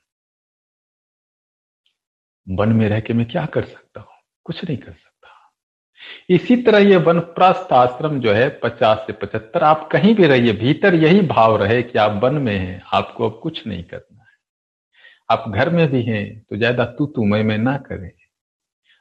वन 2.47 2.73
में 2.73 2.89
रह 2.89 3.01
के 3.01 3.15
मैं 3.15 3.27
क्या 3.29 3.47
कर 3.47 3.65
सकता 3.65 4.01
हूँ? 4.01 4.09
कुछ 4.45 4.65
नहीं 4.65 4.77
कर 4.77 4.93
सकता। 4.93 5.09
इसी 6.31 6.57
तरह 6.57 6.79
ये 6.79 6.97
वनप्रस्थ 6.97 7.73
आश्रम 7.73 8.21
जो 8.21 8.33
है, 8.33 8.49
पचास 8.49 8.99
से 8.99 9.13
पचहत्तर, 9.13 9.63
आप 9.63 9.89
कहीं 9.93 10.15
भी 10.15 10.27
रहिए, 10.27 10.53
भीतर 10.53 10.95
यही 10.95 11.21
भाव 11.21 11.57
रहे 11.57 11.83
कि 11.83 11.99
आप 11.99 12.21
वन 12.25 12.35
में 12.35 12.59
हैं, 12.59 12.83
आपको 12.93 13.31
अब 13.31 13.41
कुछ 13.43 13.67
नहीं 13.67 13.85
करना। 13.85 14.20
आप 15.31 15.45
घर 15.49 15.71
में 15.71 15.87
भी 15.91 16.03
हैं 16.03 16.25
तो 16.41 16.57
ज़्यादा 16.57 16.85
तू 16.85 17.07
तू 17.07 17.25
मैं 17.25 17.43
मैं 17.45 17.59
ना 17.59 17.77
करें। 17.79 18.11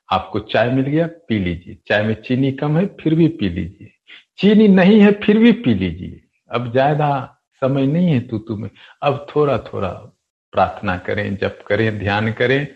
आपको 0.09 0.39
चाय 0.41 0.71
मिल 0.71 0.85
गया, 0.85 1.07
पी 1.07 1.39
लीजिए। 1.39 1.77
चाय 1.87 2.03
में 2.03 2.13
चीनी 2.21 2.51
कम 2.51 2.77
है, 2.77 2.85
फिर 3.01 3.15
भी 3.15 3.27
पी 3.29 3.49
लीजिए। 3.49 3.91
चीनी 4.39 4.67
नहीं 4.67 4.99
है, 5.01 5.11
फिर 5.13 5.37
भी 5.37 5.51
पी 5.51 5.73
लीजिए। 5.73 6.21
अब 6.51 6.71
ज़्यादा 6.71 7.09
समय 7.61 7.85
नहीं 7.87 8.07
है 8.07 8.19
तू 8.27 8.37
तू 8.37 8.57
में। 8.57 8.69
अब 9.03 9.25
थोड़ा 9.35 9.57
थोड़ा 9.63 9.89
प्रार्थना 10.53 10.97
करें, 10.97 11.35
जप 11.37 11.59
करें, 11.67 11.99
ध्यान 11.99 12.31
करें, 12.31 12.67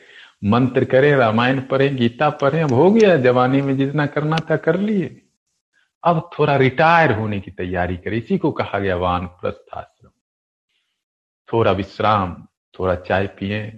मंत्र 0.43 0.85
करें, 0.85 1.15
रामायण 1.15 1.61
पढ़ें, 1.61 1.95
गीता 1.95 2.29
पढ़ें। 2.29 2.61
अब 2.63 2.73
हो 2.73 2.89
गया 2.91 3.15
जवानी 3.17 3.61
में 3.61 3.75
जितना 3.77 4.05
करना 4.05 4.37
था 4.49 4.55
कर 4.57 4.79
लिए। 4.79 5.19
अब 6.03 6.29
थोड़ा 6.39 6.55
रिटायर 6.55 7.11
होने 7.11 7.39
की 7.39 7.51
तैयारी 7.51 7.97
करें। 7.97 8.17
इसी 8.17 8.37
को 8.37 8.51
कहा 8.51 8.79
गया 8.79 8.95
वान 8.95 9.25
प्रस्थाश्रम 9.41 10.09
थोड़ा 11.49 11.71
विश्राम। 11.71 12.35
थोड़ा 12.79 12.95
चाय 12.95 13.27
पिए, 13.27 13.71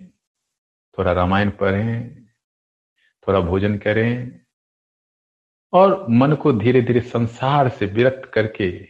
थोड़ा 0.98 1.12
रामायण 1.12 1.50
पढ़ें, 1.50 2.26
थोड़ा 3.28 3.40
भोजन 3.40 3.78
करें 3.78 4.42
और 5.74 6.06
मन 6.10 6.34
को 6.34 6.52
धीरे 6.54 6.82
धीरे 6.82 7.02
संसार 7.02 7.70
से 7.70 7.86
विरक्त 7.86 8.32
करके 8.34 8.88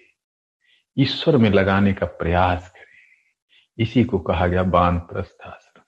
ईश्वर 0.98 1.38
में 1.38 1.50
लगाने 1.50 1.94
का 1.94 2.06
प्रयास 2.06 2.70
करें। 2.70 3.84
इसी 3.84 4.04
को 4.04 4.20
कहा 4.20 4.48
गया 4.48 4.63
बान 4.63 5.00
प्रस्थाश्रम। 5.00 5.82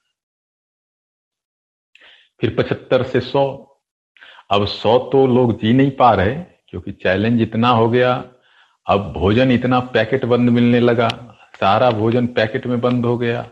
फिर 2.42 2.56
पचहत्तर 2.56 3.04
से 3.04 3.20
सौ। 3.20 3.64
अब 4.52 4.66
सौ 4.66 4.98
तो 5.00 5.28
लोग 5.28 5.62
जी 5.62 5.74
नहीं 5.74 5.92
पा 5.92 6.14
रहे, 6.14 6.36
क्योंकि 6.36 6.92
चैलेंज 6.92 7.42
इतना 7.42 7.70
हो 7.70 7.90
गया, 7.90 8.14
अब 8.88 9.14
भोजन 9.14 9.52
इतना 9.52 9.80
पैकेट 9.80 10.26
बंद 10.26 10.50
मिलने 10.50 10.80
लगा, 10.80 11.08
सारा 11.60 11.92
भोजन 11.92 12.28
पैकेट 12.28 12.68
में 12.68 12.82
बंद 12.82 13.06
हो 13.06 13.18
गया। 13.18 13.52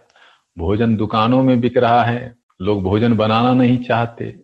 भोजन 0.58 0.96
दुकानों 0.96 1.44
में 1.44 1.62
बिक 1.62 1.78
रहा 1.78 2.04
है, 2.04 2.36
लोग 2.62 2.84
भोजन 2.84 3.18
बनाना 3.18 3.54
नहीं 3.54 3.84
चाहते। 3.84 4.40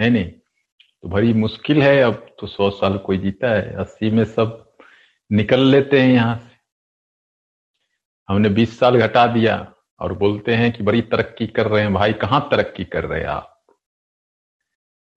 है 0.00 0.10
नहीं? 0.10 0.30
तो 1.02 1.08
बड़ी 1.08 1.32
मुश्किल 1.32 1.82
है, 1.82 2.00
अब 2.00 2.36
तो 2.40 2.46
सौ 2.46 2.70
साल 2.70 2.98
कोई 2.98 3.18
जीता 3.18 3.48
है, 3.48 3.74
अस्सी 3.74 4.10
में 4.10 4.24
सब 4.24 4.76
निकल 5.32 5.60
लेते 5.60 6.02
हैं 6.02 6.12
यहाँ 6.14 6.36
से। 6.36 6.54
हमने 8.28 8.48
बीस 8.48 8.78
साल 8.78 8.98
घटा 8.98 9.26
दिया 9.26 9.74
और 10.00 10.12
बोलते 10.12 10.54
हैं 10.54 10.72
कि 10.72 10.82
बड़ी 10.82 11.02
तरक्की 11.02 11.46
कर 11.46 11.68
रहे 11.68 11.82
हैं। 11.82 11.94
भाई, 11.94 12.12
कहाँ 12.12 12.48
तरक्की 12.50 12.84
कर 12.84 13.04
रहे 13.04 13.20
हैं 13.20 13.26
आप? 13.26 13.66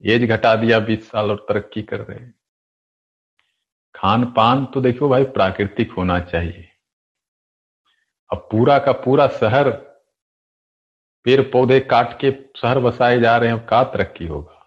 एज 0.05 0.29
घटा 0.29 0.55
दिया, 0.55 0.79
बीस 0.79 1.09
साल 1.09 1.31
और 1.31 1.45
तरक्की 1.49 1.81
कर 1.81 1.99
रहे 1.99 2.19
हैं। 2.19 2.35
खान 3.95 4.25
पान 4.25 4.65
तो 4.65 4.81
देखो 4.81 5.09
भाई, 5.09 5.23
प्राकृतिक 5.23 5.91
होना 5.91 6.19
चाहिए। 6.19 6.76
अब 8.31 8.47
पूरा 8.51 8.79
का 8.79 8.91
पूरा 8.91 9.27
शहर 9.27 9.69
पेड़ 11.23 11.41
पौधे 11.41 11.79
काट 11.79 12.19
के 12.19 12.31
शहर 12.31 12.79
बसाए 12.79 13.19
जा 13.19 13.37
रहे 13.37 13.49
हैं 13.49 13.65
का 13.65 13.83
तरक्की 13.83 14.27
होगा। 14.27 14.65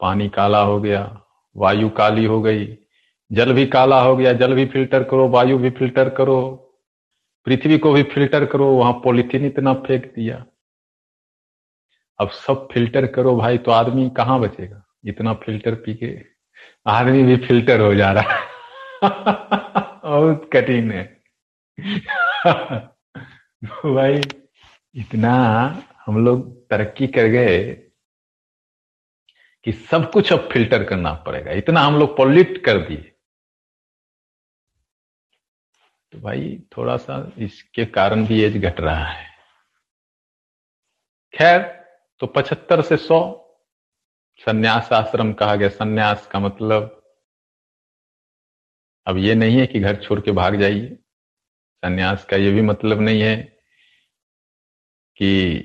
पानी 0.00 0.28
काला 0.28 0.60
हो 0.60 0.80
गया, 0.80 1.20
वायु 1.56 1.88
काली 1.88 2.24
हो 2.24 2.42
गई, 2.42 2.78
जल 3.32 3.52
भी 3.52 3.66
काला 3.66 4.00
हो 4.00 4.16
गया, 4.16 4.32
जल 4.32 4.54
भी 4.54 4.66
फ़िल्टर 4.66 5.04
करो, 5.04 5.28
वायु 5.28 5.58
भी 5.58 5.70
फ़िल्टर 5.70 6.08
करो, 6.08 6.40
पृथ्वी 7.44 7.78
को 7.78 7.92
भी 7.92 8.02
फ़िल्टर 8.02 8.46
करो, 8.46 8.66
वहाँ 8.66 8.92
पॉलिथीन 8.92 9.46
इतना 9.46 9.74
फेंक 9.74 10.12
दिया। 10.16 10.46
अब 12.20 12.30
सब 12.30 12.68
फ़िल्टर 12.72 13.06
करो 13.06 13.36
भाई 13.36 13.58
तो 13.58 13.70
आदमी 13.70 14.10
कहाँ 14.10 14.40
बचेगा? 14.40 14.84
इतना 15.04 15.34
फ़िल्टर 15.34 15.74
पी 15.74 15.94
के 15.94 16.18
आदमी 16.86 17.22
भी 17.22 17.36
फ़िल्टर 17.36 17.80
हो 17.80 17.94
जा 17.94 18.12
रहा 18.12 18.34
है। 18.34 18.48
बहुत 20.04 20.50
कठिन 20.52 20.92
है। 20.92 21.18
भाई, 23.94 24.20
इतना 24.94 25.32
हम 26.06 26.24
लोग 26.24 26.68
तरक्की 26.70 27.06
कर 27.06 27.26
गए 27.26 27.74
कि 29.64 29.72
सब 29.72 30.10
कुछ 30.12 30.32
अब 30.32 30.48
फ़िल्टर 30.52 30.84
करना 30.84 31.12
पड़ेगा। 31.14 31.52
इतना 31.52 31.80
हम 31.80 31.98
लोग 31.98 32.16
पॉल्यूट 32.16 32.64
कर 32.64 32.78
दिए। 32.78 33.12
तो 36.12 36.18
भाई 36.18 36.66
थोड़ा 36.76 36.96
सा 36.96 37.32
इसके 37.38 37.84
कारण 37.86 38.26
भी 38.26 38.40
एज 38.42 38.56
घट 38.64 38.80
रहा 38.80 39.04
है। 39.04 39.26
खैर 41.34 41.62
तो 42.20 42.26
पचहत्तर 42.26 42.82
से 42.82 42.96
सौ, 42.96 43.20
संन्यास 44.38 44.92
आश्रम 44.92 45.32
कहा 45.32 45.54
गया। 45.56 45.68
संन्यास 45.68 46.26
का 46.26 46.38
मतलब 46.38 46.94
अब 49.06 49.16
ये 49.16 49.34
नहीं 49.34 49.58
है 49.58 49.66
कि 49.66 49.80
घर 49.80 49.96
छोड़ 49.96 50.20
के 50.20 50.32
भाग 50.32 50.56
जाइए। 50.56 50.98
संन्यास 51.78 52.24
का 52.24 52.36
ये 52.36 52.50
भी 52.50 52.60
मतलब 52.60 53.00
नहीं 53.00 53.20
है 53.20 53.36
कि 55.16 55.58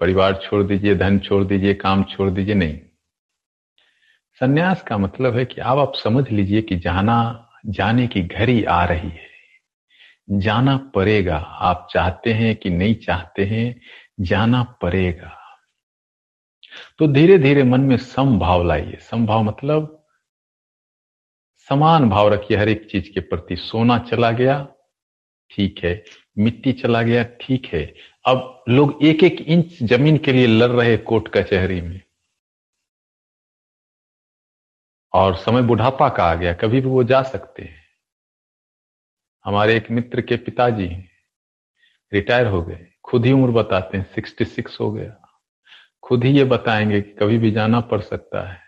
परिवार 0.00 0.34
छोड़ 0.36 0.62
दीजिए, 0.62 0.94
धन 0.94 1.18
छोड़ 1.18 1.44
दीजिए, 1.44 1.74
काम 1.74 2.04
छोड़ 2.04 2.30
दीजिए, 2.30 2.54
नहीं। 2.54 2.80
संन्यास 4.40 4.82
का 4.82 4.98
मतलब 4.98 5.36
है 5.36 5.44
कि 5.44 5.60
आप 5.60 5.78
आप 5.78 5.92
समझ 5.94 6.30
लीजिए 6.30 6.62
कि 6.62 6.76
जाना, 6.76 7.48
जाने 7.66 8.06
की 8.06 8.22
घड़ी 8.22 8.64
आ 8.64 8.84
रही 8.84 9.08
है। 9.08 9.30
जाना 10.30 10.76
पड़ेगा। 10.76 11.36
आप 11.36 11.88
चाहते 11.90 12.32
हैं 12.32 12.56
कि 12.56 12.70
नहीं 12.70 12.94
चाहते 12.94 13.44
हैं, 13.44 13.80
जाना 14.20 14.62
पड़ेगा। 14.62 15.58
तो 16.98 17.06
धीरे 17.08 17.38
धीरे 17.38 17.62
मन 17.62 17.80
में 17.80 17.96
समभाव 17.96 18.64
लाइए। 18.64 18.96
समभाव 18.96 19.42
मतलब 19.42 20.06
समान 21.68 22.10
भाव 22.10 22.28
रखिए 22.28 22.56
हर 22.56 22.68
एक 22.68 22.90
चीज़ 22.90 23.14
के 23.14 23.20
प्रति। 23.20 23.56
सोना 23.56 23.98
चला 23.98 24.30
गया 24.30 24.68
ठीक 25.50 25.84
है, 25.84 26.04
मिट्टी 26.38 26.72
चला 26.72 27.02
गया, 27.02 27.24
ठीक 27.24 27.66
है। 27.66 27.94
अब 28.26 28.64
लोग 28.68 28.98
एक 29.02 29.24
एक 29.24 29.40
इंच 29.40 29.82
ज़मीन 29.82 30.18
के 30.18 30.32
लिए 30.32 30.46
लड़ 30.46 30.70
रहे 30.70 30.96
कोर्ट 30.96 31.28
कचहरी 31.28 31.80
में। 31.80 32.00
और 35.12 35.36
समय 35.36 35.62
बुढ़ापा 35.62 36.08
का 36.08 36.24
आ 36.24 36.34
गया, 36.34 36.52
कभी 36.52 36.80
भी 36.80 36.88
वो 36.88 37.04
जा 37.04 37.22
सकते 37.22 37.62
हैं। 37.62 37.84
हमारे 39.44 39.76
एक 39.76 39.90
मित्र 39.90 40.20
के 40.20 40.36
पिताजी 40.36 40.86
रिटायर 42.12 42.46
हो 42.46 42.62
गए। 42.62 42.86
खुद 43.04 43.26
ही 43.26 43.32
उम्र 43.32 43.50
बताते 43.50 43.98
हैं, 43.98 44.14
सिक्सटी 44.14 44.44
सिक्स 44.44 44.80
हो 44.80 44.92
गया। 44.92 45.40
खुद 46.02 46.24
ही 46.24 46.38
ये 46.38 46.44
बताएँगे 46.44 47.00
कि 47.02 47.10
कभी 47.10 47.38
भी 47.38 47.50
जाना 47.50 47.80
पड़ 47.80 48.00
सकता 48.00 48.52
है। 48.52 48.60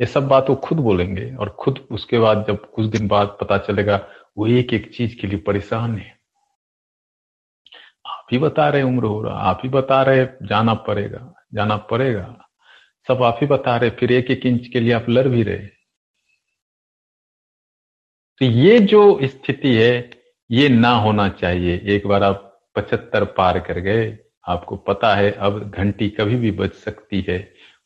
ये 0.00 0.06
सब 0.06 0.28
बात 0.28 0.46
वो 0.50 0.56
खुद 0.56 0.78
बोलेंगे 0.78 1.34
और 1.34 1.50
खुद 1.50 1.88
उसके 1.90 2.18
बाद 2.18 2.44
जब 2.48 2.70
कुछ 2.70 2.86
दिन 2.86 3.08
बाद 3.08 3.38
पता 3.40 3.58
चलेगा 3.58 4.08
वो 4.36 4.46
एक 4.46 4.72
एक 4.74 4.92
चीज़ 4.94 5.16
के 5.20 5.26
लिए 5.26 5.38
परेशान 5.38 5.96
है। 5.98 6.14
आप 8.06 8.26
ही 8.32 8.38
बता 8.38 8.68
रहे 8.68 8.82
उम्र 8.82 9.04
हो 9.04 9.22
रहा, 9.22 9.38
आप 9.40 9.60
ही 9.64 9.68
बता 9.68 10.02
रहे 10.02 10.26
जाना 10.42 10.74
पड़ेगा 10.74 11.32
जाना 11.54 11.76
पड़ेगा। 11.76 12.26
सब 13.08 13.22
आप 13.22 13.38
ही 13.40 13.46
बता 13.46 13.76
रहे, 13.76 13.90
फिर 13.90 14.12
एक 14.12 14.30
एक 14.30 14.46
इंच 14.46 14.66
के 14.68 14.80
लिए 14.80 14.92
आप 14.92 15.06
लड़ 15.08 15.26
भी 15.28 15.42
रहे। 15.42 15.66
तो 18.40 18.44
ये 18.44 18.78
जो 18.80 19.18
स्थिति 19.22 19.74
है, 19.74 20.10
ये 20.50 20.68
ना 20.68 20.90
होना 20.90 21.28
चाहिए। 21.30 21.76
एक 21.86 22.06
बार 22.06 22.22
आप 22.22 22.42
पचहत्तर 22.76 23.24
पार 23.32 23.58
कर 23.60 23.78
गए, 23.80 24.18
आपको 24.48 24.76
पता 24.76 25.14
है 25.14 25.30
अब 25.32 25.70
घंटी 25.70 26.08
कभी 26.10 26.36
भी 26.36 26.50
बज 26.50 26.72
सकती 26.74 27.24
है, 27.28 27.38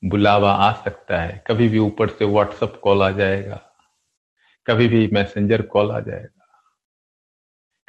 बुलावा 0.03 0.53
आ 0.53 0.73
सकता 0.75 1.21
है। 1.21 1.43
कभी 1.47 1.69
भी 1.69 1.79
ऊपर 1.79 2.09
से 2.09 2.25
व्हाट्सएप 2.25 2.81
कॉल 2.83 3.03
आ 3.03 3.11
जाएगा, 3.11 3.61
कभी 4.67 4.89
भी 4.89 5.07
मैसेंजर 5.13 5.63
कॉल 5.63 5.91
आ 5.91 6.01
जाएगा। 6.01 6.40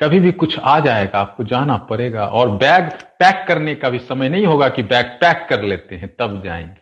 कभी 0.02 0.20
भी 0.20 0.32
कुछ 0.34 0.58
आ 0.60 0.80
जाएगा, 0.80 1.20
आपको 1.20 1.44
जाना 1.44 1.78
पड़ेगा 1.90 2.26
और 2.28 2.52
बैग 2.58 2.90
पैक 3.20 3.46
करने 3.48 3.76
का 3.76 3.90
भी 3.90 4.00
समय 4.02 4.30
नहीं 4.30 4.46
होगा 4.46 4.70
कि 4.70 4.84
बैग 4.84 5.06
पैक 5.22 5.48
कर 5.50 5.64
लेते 5.64 5.96
हैं, 5.96 6.16
तब 6.16 6.42
जाएँगे। 6.44 6.80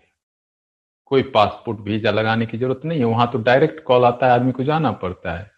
कोई 1.12 1.24
पासपोर्ट, 1.32 1.80
वीज़ा 1.80 2.12
लगाने 2.12 2.46
की 2.46 2.58
ज़रूरत 2.58 2.82
नहीं 2.86 3.00
है, 3.00 3.06
वहाँ 3.06 3.32
तो 3.32 3.38
डायरेक्ट 3.40 3.84
कॉल 3.86 4.06
आता 4.06 4.26
है, 4.28 4.32
आदमी 4.34 4.52
को 4.52 4.64
जाना 4.64 4.92
पड़ता 5.04 5.38
है। 5.40 5.52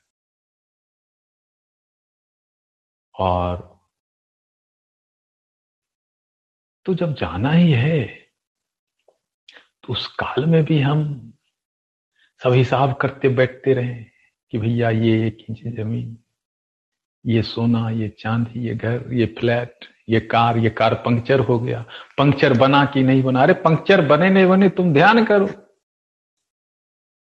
और 3.15 3.69
तो 6.85 6.93
जब 6.93 7.13
जाना 7.15 7.51
ही 7.51 7.71
है 7.71 7.99
तो 9.83 9.93
उस 9.93 10.07
काल 10.19 10.45
में 10.45 10.63
भी 10.65 10.79
हम 10.81 11.03
सब 12.41 12.53
हिसाब 12.53 12.93
करते 13.01 13.29
बैठते 13.29 13.73
रहे 13.73 14.03
कि 14.53 14.57
भैया 14.57 14.89
ये 14.89 15.27
एक 15.27 15.45
इंच 15.49 15.61
ज़मीन। 15.77 16.17
ये 17.25 17.41
सोना, 17.41 17.89
ये 17.89 18.09
चांदी, 18.19 18.59
ये 18.59 18.75
घर, 18.75 19.13
ये 19.13 19.25
फ्लैट, 19.25 19.75
ये 20.09 20.19
कार 20.19 20.57
ये 20.57 20.69
कार 20.69 20.93
पंक्चर 20.93 21.39
हो 21.39 21.59
गया। 21.59 21.85
पंक्चर 22.17 22.53
बना 22.53 22.85
कि 22.85 23.03
नहीं 23.03 23.23
बना? 23.23 23.43
अरे, 23.43 23.53
पंक्चर 23.53 24.01
बने 24.07 24.29
नहीं 24.29 24.45
बने, 24.45 24.69
तुम 24.69 24.93
ध्यान 24.93 25.25
करो। 25.25 25.47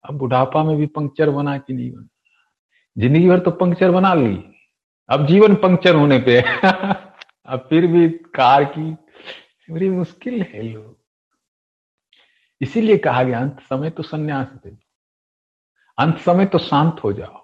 अब 0.06 0.18
बुढ़ापा 0.18 0.64
में 0.64 0.78
भी 0.78 0.86
पंक्चर 0.86 1.30
बना 1.30 1.58
कि 1.58 1.74
नहीं 1.74 1.92
बना? 1.92 2.08
ज़िंदगी 2.98 3.30
भर 3.30 3.40
तो 3.40 3.52
पंक्चर 3.52 3.92
बना 3.92 4.14
ली। 4.14 4.44
अब 5.10 5.28
जीवन 5.28 5.56
पंक्चर 5.56 5.96
होने 5.96 6.20
पे 6.20 6.42
अब 7.46 7.68
फिर 7.70 7.88
भी 7.88 8.10
कार 8.10 8.64
की 8.64 8.92
बड़ी 9.72 9.90
मुश्किल 9.90 10.42
है 10.42 10.62
लोग। 10.62 10.98
इसीलिए 12.62 12.98
कहा 12.98 13.24
गया, 13.24 13.40
अंत 13.40 13.60
समय 13.60 13.90
तो 13.90 14.04
संन्यास 14.04 14.48
दे। 14.48 14.78
अंत 15.98 16.18
समय 16.18 16.46
तो 16.46 16.58
शांत 16.58 16.96
हो 17.04 17.14
जाओ। 17.14 17.41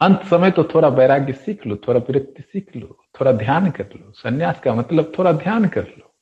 अंत 0.00 0.22
समय 0.22 0.50
तो 0.50 0.64
थोड़ा 0.64 0.88
वैराग्य 0.88 1.32
सीख 1.32 1.66
लो, 1.66 1.76
थोड़ा 1.76 2.00
विरक्ति 2.00 2.42
सीख 2.42 2.76
लो, 2.76 3.04
थोड़ा 3.20 3.32
ध्यान 3.32 3.70
कर 3.70 3.84
लो, 3.84 4.12
संन्यास 4.12 4.60
का 4.60 4.74
मतलब 4.74 5.12
थोड़ा 5.18 5.32
ध्यान 5.32 5.68
कर 5.68 5.88
लो। 5.88 6.14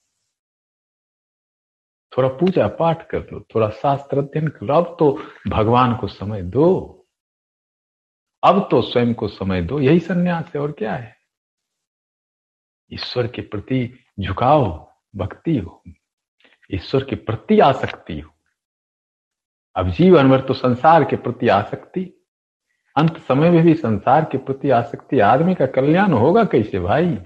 थोड़ा 2.17 2.29
पूजा 2.29 2.69
पाठ 2.69 3.09
कर 3.09 3.19
लो, 3.19 3.41
थोड़ा 3.55 3.71
शास्त्र 3.71 4.19
अध्ययन 4.19 4.49
कर 4.49 4.67
लो। 4.67 4.75
अब 4.75 4.97
तो 4.99 5.23
भगवान 5.49 5.97
को 5.97 6.07
समय 6.07 6.43
दो। 6.43 6.99
अब 8.45 8.69
तो 8.71 8.83
स्वयं 8.83 9.15
को 9.15 9.29
समय 9.29 9.63
दो। 9.63 9.81
यही 9.81 10.01
संन्यास 10.01 10.53
है, 10.55 10.61
और 10.61 10.73
क्या 10.73 10.95
है? 10.95 11.17
ईश्वर 12.93 13.27
के 13.27 13.43
प्रति 13.43 13.99
झुकाव, 14.21 14.93
भक्ति 15.17 15.59
हो। 15.59 15.83
ईश्वर 16.73 17.05
के 17.05 17.17
प्रति 17.17 17.61
आसक्ति 17.61 18.21
हो। 18.21 18.31
अब 19.77 19.89
जीवन 19.89 20.31
भर 20.31 20.41
तो 20.41 20.55
संसार 20.55 21.05
के 21.05 21.17
प्रति 21.17 21.49
आसक्ति 21.49 22.22
अंत 22.97 23.19
समय 23.19 23.51
में 23.51 23.63
भी 23.63 23.75
संसार 23.75 24.25
के 24.25 24.39
प्रति 24.39 24.71
आसक्ति 24.71 25.21
आदमी 25.21 25.55
का 25.55 25.67
कल्याण 25.67 26.13
होगा 26.13 26.45
कैसे 26.45 26.81
भाई? 26.81 27.19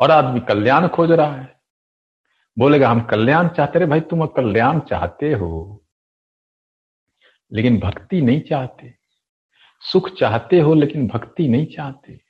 और 0.00 0.10
आदमी 0.10 0.40
कल्याण 0.40 0.88
खोज 0.88 1.12
रहा 1.12 1.36
है। 1.36 1.60
बोलेगा, 2.58 2.88
हम 2.88 3.00
कल्याण 3.00 3.48
चाहते 3.48 3.78
रहे, 3.78 3.88
भाई 3.88 4.00
तुम 4.00 4.26
कल्याण 4.26 4.80
चाहते 4.80 5.32
हो। 5.32 5.84
लेकिन 7.52 7.80
भक्ति 7.80 8.22
नहीं 8.22 8.40
चाहते। 8.40 8.94
सुख 9.80 10.10
चाहते 10.10 10.60
हो, 10.60 10.74
लेकिन 10.74 11.08
भक्ति 11.08 11.48
नहीं 11.48 11.66
चाहते। 11.66 12.21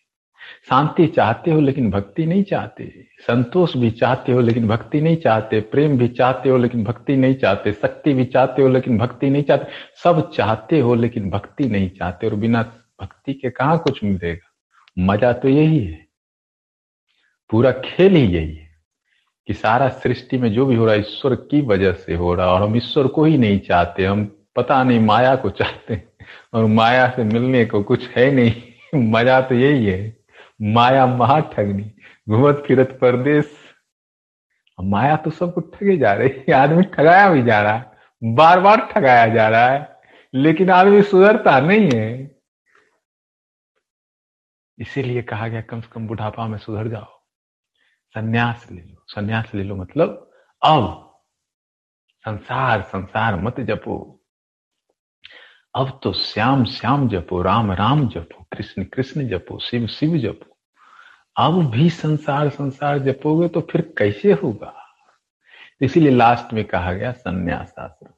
शांति 0.70 1.06
चाहते 1.06 1.50
हो 1.50 1.60
लेकिन 1.60 1.90
भक्ति 1.90 2.26
नहीं 2.26 2.44
चाहते। 2.44 3.06
संतोष 3.20 3.76
भी 3.76 3.90
चाहते 3.90 4.32
हो 4.32 4.40
लेकिन 4.40 4.68
भक्ति 4.68 5.00
नहीं 5.00 5.16
चाहते। 5.16 5.60
प्रेम 5.60 5.98
भी 5.98 6.08
चाहते 6.08 6.48
हो 6.48 6.56
लेकिन 6.58 6.84
भक्ति 6.84 7.16
नहीं 7.16 7.34
चाहते। 7.34 7.72
शक्ति 7.72 8.14
भी 8.14 8.24
चाहते 8.24 8.62
हो 8.62 8.68
लेकिन 8.68 8.98
भक्ति 8.98 9.30
नहीं 9.30 9.42
चाहते। 9.42 9.66
सब 10.04 10.30
चाहते 10.30 10.80
हो 10.80 10.94
लेकिन 10.94 11.30
भक्ति 11.30 11.64
नहीं 11.64 11.90
चाहते 11.90 12.26
और 12.26 12.34
बिना 12.34 12.62
भक्ति 13.02 13.32
के 13.32 13.50
कहा 13.50 13.76
कुछ 13.76 14.04
मिलेगा? 14.04 14.48
मज़ा 14.98 15.32
तो 15.32 15.48
यही 15.48 15.78
है। 15.78 16.06
पूरा 17.50 17.72
खेल 17.72 18.12
ही 18.12 18.26
यही 18.26 18.54
है 18.54 18.70
कि 19.46 19.54
सारा 19.54 19.88
सृष्टि 19.88 20.38
में 20.38 20.52
जो 20.52 20.66
भी 20.66 20.74
हो 20.74 20.84
रहा 20.84 20.94
है, 20.94 21.00
ईश्वर 21.00 21.34
की 21.34 21.60
वजह 21.60 21.92
से 21.92 22.14
हो 22.14 22.34
रहा 22.34 22.46
और 22.46 22.62
हम 22.62 22.76
ईश्वर 22.76 23.06
को 23.06 23.24
ही 23.24 23.38
नहीं 23.38 23.58
चाहते। 23.58 24.04
हम 24.04 24.36
पता 24.56 24.84
नहीं 24.84 25.00
माया 25.00 25.36
को 25.36 25.50
चाहते 25.50 26.02
और 26.54 26.64
माया 26.64 27.08
से 27.08 27.24
मिलने 27.24 27.64
को 27.64 27.82
कुछ 27.82 28.08
है 28.08 28.30
नहीं। 28.30 28.52
मज़ा 29.12 29.40
तो 29.40 29.54
यही 29.54 29.86
है। 29.86 30.21
माया 30.62 31.06
महा 31.06 31.40
ठगनी 31.40 31.92
घूमत 32.28 32.64
फिरत 32.66 32.98
परदेश 33.00 33.56
माया 34.80 35.16
तो 35.16 35.30
सबको 35.30 35.60
ठगे 35.60 35.96
जा 35.96 36.12
रही 36.12 36.52
आदमी 36.52 36.82
ठगाया 36.82 37.30
भी 37.30 37.42
जा 37.42 37.62
रहा 37.62 37.72
है 37.72 37.92
बार 38.24 38.60
बार 38.60 38.80
ठगाया 38.80 39.26
जा 39.34 39.48
रहा 39.48 39.68
है, 39.68 40.00
लेकिन 40.34 40.70
आदमी 40.70 41.02
सुधरता 41.02 41.60
नहीं 41.60 41.90
है। 41.94 42.36
इसीलिए 44.78 45.22
कहा 45.22 45.48
गया, 45.48 45.60
कम 45.60 45.80
से 45.80 45.88
कम 45.92 46.06
बुढ़ापा 46.06 46.46
में 46.46 46.58
सुधर 46.58 46.88
जाओ। 46.88 47.22
संन्यास 48.10 48.68
ले 48.72 48.80
लो। 48.80 49.04
संन्यास 49.08 49.54
ले 49.54 49.64
लो 49.64 49.76
मतलब 49.76 50.30
अब। 50.62 51.08
संसार 52.24 52.82
संसार 52.82 53.36
मत 53.36 53.60
जपो। 53.60 54.24
अब 55.74 56.00
तो 56.02 56.12
श्याम 56.12 56.64
श्याम 56.64 57.08
जपो, 57.08 57.42
राम 57.42 57.72
राम 57.72 58.08
जपो, 58.08 58.44
कृष्ण 58.52 58.84
कृष्ण 58.84 59.28
जपो, 59.28 59.58
शिव 59.58 59.86
शिव 59.86 60.18
जपो। 60.18 60.51
अब 61.36 61.70
भी 61.70 61.90
संसार 61.90 62.48
संसार 62.48 62.98
जपोगे 62.98 63.48
तो 63.48 63.60
फिर 63.60 63.94
कैसे 63.98 64.32
होगा? 64.32 64.78
इसीलिए 65.82 66.10
लास्ट 66.10 66.52
में 66.52 66.64
कहा 66.64 66.92
गया 66.92 67.12
संन्यास 67.12 67.74
आश्रम 67.78 68.12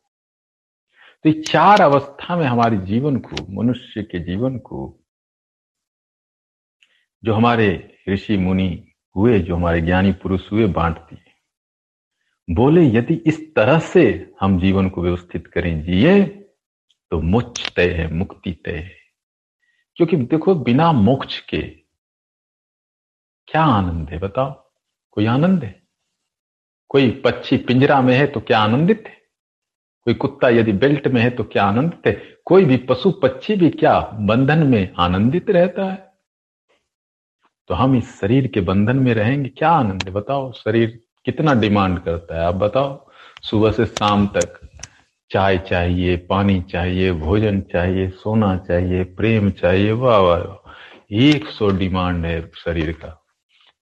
तो 1.25 1.43
चार 1.43 1.81
अवस्था 1.81 2.37
में 2.37 2.47
हमारे 2.47 2.77
जीवन 2.77 3.17
को, 3.17 3.62
मनुष्य 3.62 4.03
के 4.03 4.19
जीवन 4.19 4.59
को, 4.59 5.05
जो 7.25 7.35
हमारे 7.35 7.99
ऋषि, 8.09 8.37
मुनि 8.37 8.93
हुए, 9.17 9.41
जो 9.41 9.57
हमारे 9.57 9.81
ज्ञानी 9.81 10.12
पुरुष 10.12 10.53
हुए, 10.53 10.67
बांट 10.67 10.99
दिए। 10.99 11.25
बोले, 12.55 12.83
यदि 12.83 13.15
इस 13.15 13.55
तरह 13.55 13.79
से 13.79 14.33
हम 14.41 14.61
जीवन 14.61 14.89
को 14.89 15.03
व्यवस्थित 15.03 15.47
करें, 15.47 15.83
जिए 15.83 16.25
तो 17.11 17.21
मोक्ष 17.21 17.75
तय 17.75 17.91
है, 17.91 18.15
मुक्ति 18.15 18.53
तय 18.65 18.77
है। 18.77 18.97
क्योंकि 19.97 20.17
देखो, 20.17 20.55
बिना 20.55 20.93
मोक्ष 20.93 21.41
के 21.41 21.84
क्या 23.49 23.63
आनंद 23.63 24.11
है 24.11 24.19
बताओ? 24.19 24.71
कोई 25.11 25.27
आनंद 25.27 25.65
है? 25.65 25.83
कोई 26.89 27.11
पक्षी 27.11 27.57
पिंजरा 27.57 28.01
में 28.01 28.15
है 28.15 28.27
तो 28.27 28.41
क्या 28.41 28.59
आनंदित 28.59 29.05
है? 29.07 29.15
कोई 30.05 30.15
कुत्ता 30.15 30.49
यदि 30.49 30.73
बेल्ट 30.73 31.09
में 31.09 31.21
है 31.23 31.31
तो 31.31 31.45
क्या 31.45 31.65
आनंदित 31.65 32.07
है? 32.07 32.13
कोई 32.45 32.65
भी 32.65 32.77
पशु 32.77 33.11
पक्षी 33.11 33.57
भी 33.57 33.71
क्या 33.71 34.11
बंधन 34.15 34.67
में 34.67 34.95
आनंदित 34.99 35.51
रहता 35.51 35.85
है? 35.85 36.13
तो 37.69 37.75
हम 37.75 37.97
इस 37.97 38.21
शरीर 38.21 38.47
के 38.47 38.61
बंधन 38.61 38.97
में 38.97 39.15
रहेंगे, 39.15 39.49
क्या 39.49 39.71
आनंद 39.71 40.03
है 40.03 40.11
बताओ? 40.11 40.53
शरीर 40.53 41.01
कितना 41.25 41.55
डिमांड 41.55 41.99
करता 41.99 42.41
है, 42.41 42.47
आप 42.47 42.55
बताओ? 42.55 43.11
सुबह 43.43 43.71
से 43.71 43.87
शाम 43.87 44.27
तक 44.27 44.61
चाय 45.31 45.59
चाहिए, 45.59 46.17
पानी 46.17 46.63
चाहिए, 46.63 47.13
भोजन 47.13 47.61
चाहिए, 47.61 48.09
सोना 48.09 48.57
चाहिए, 48.57 49.05
प्रेम 49.05 49.51
चाहिए, 49.51 49.93
वाह 49.93 50.19
वाह 50.19 50.71
एक 51.13 51.49
सौ 51.49 51.71
डिमांड 51.71 52.27
है 52.27 52.51
शरीर 52.57 52.93
का। 52.93 53.24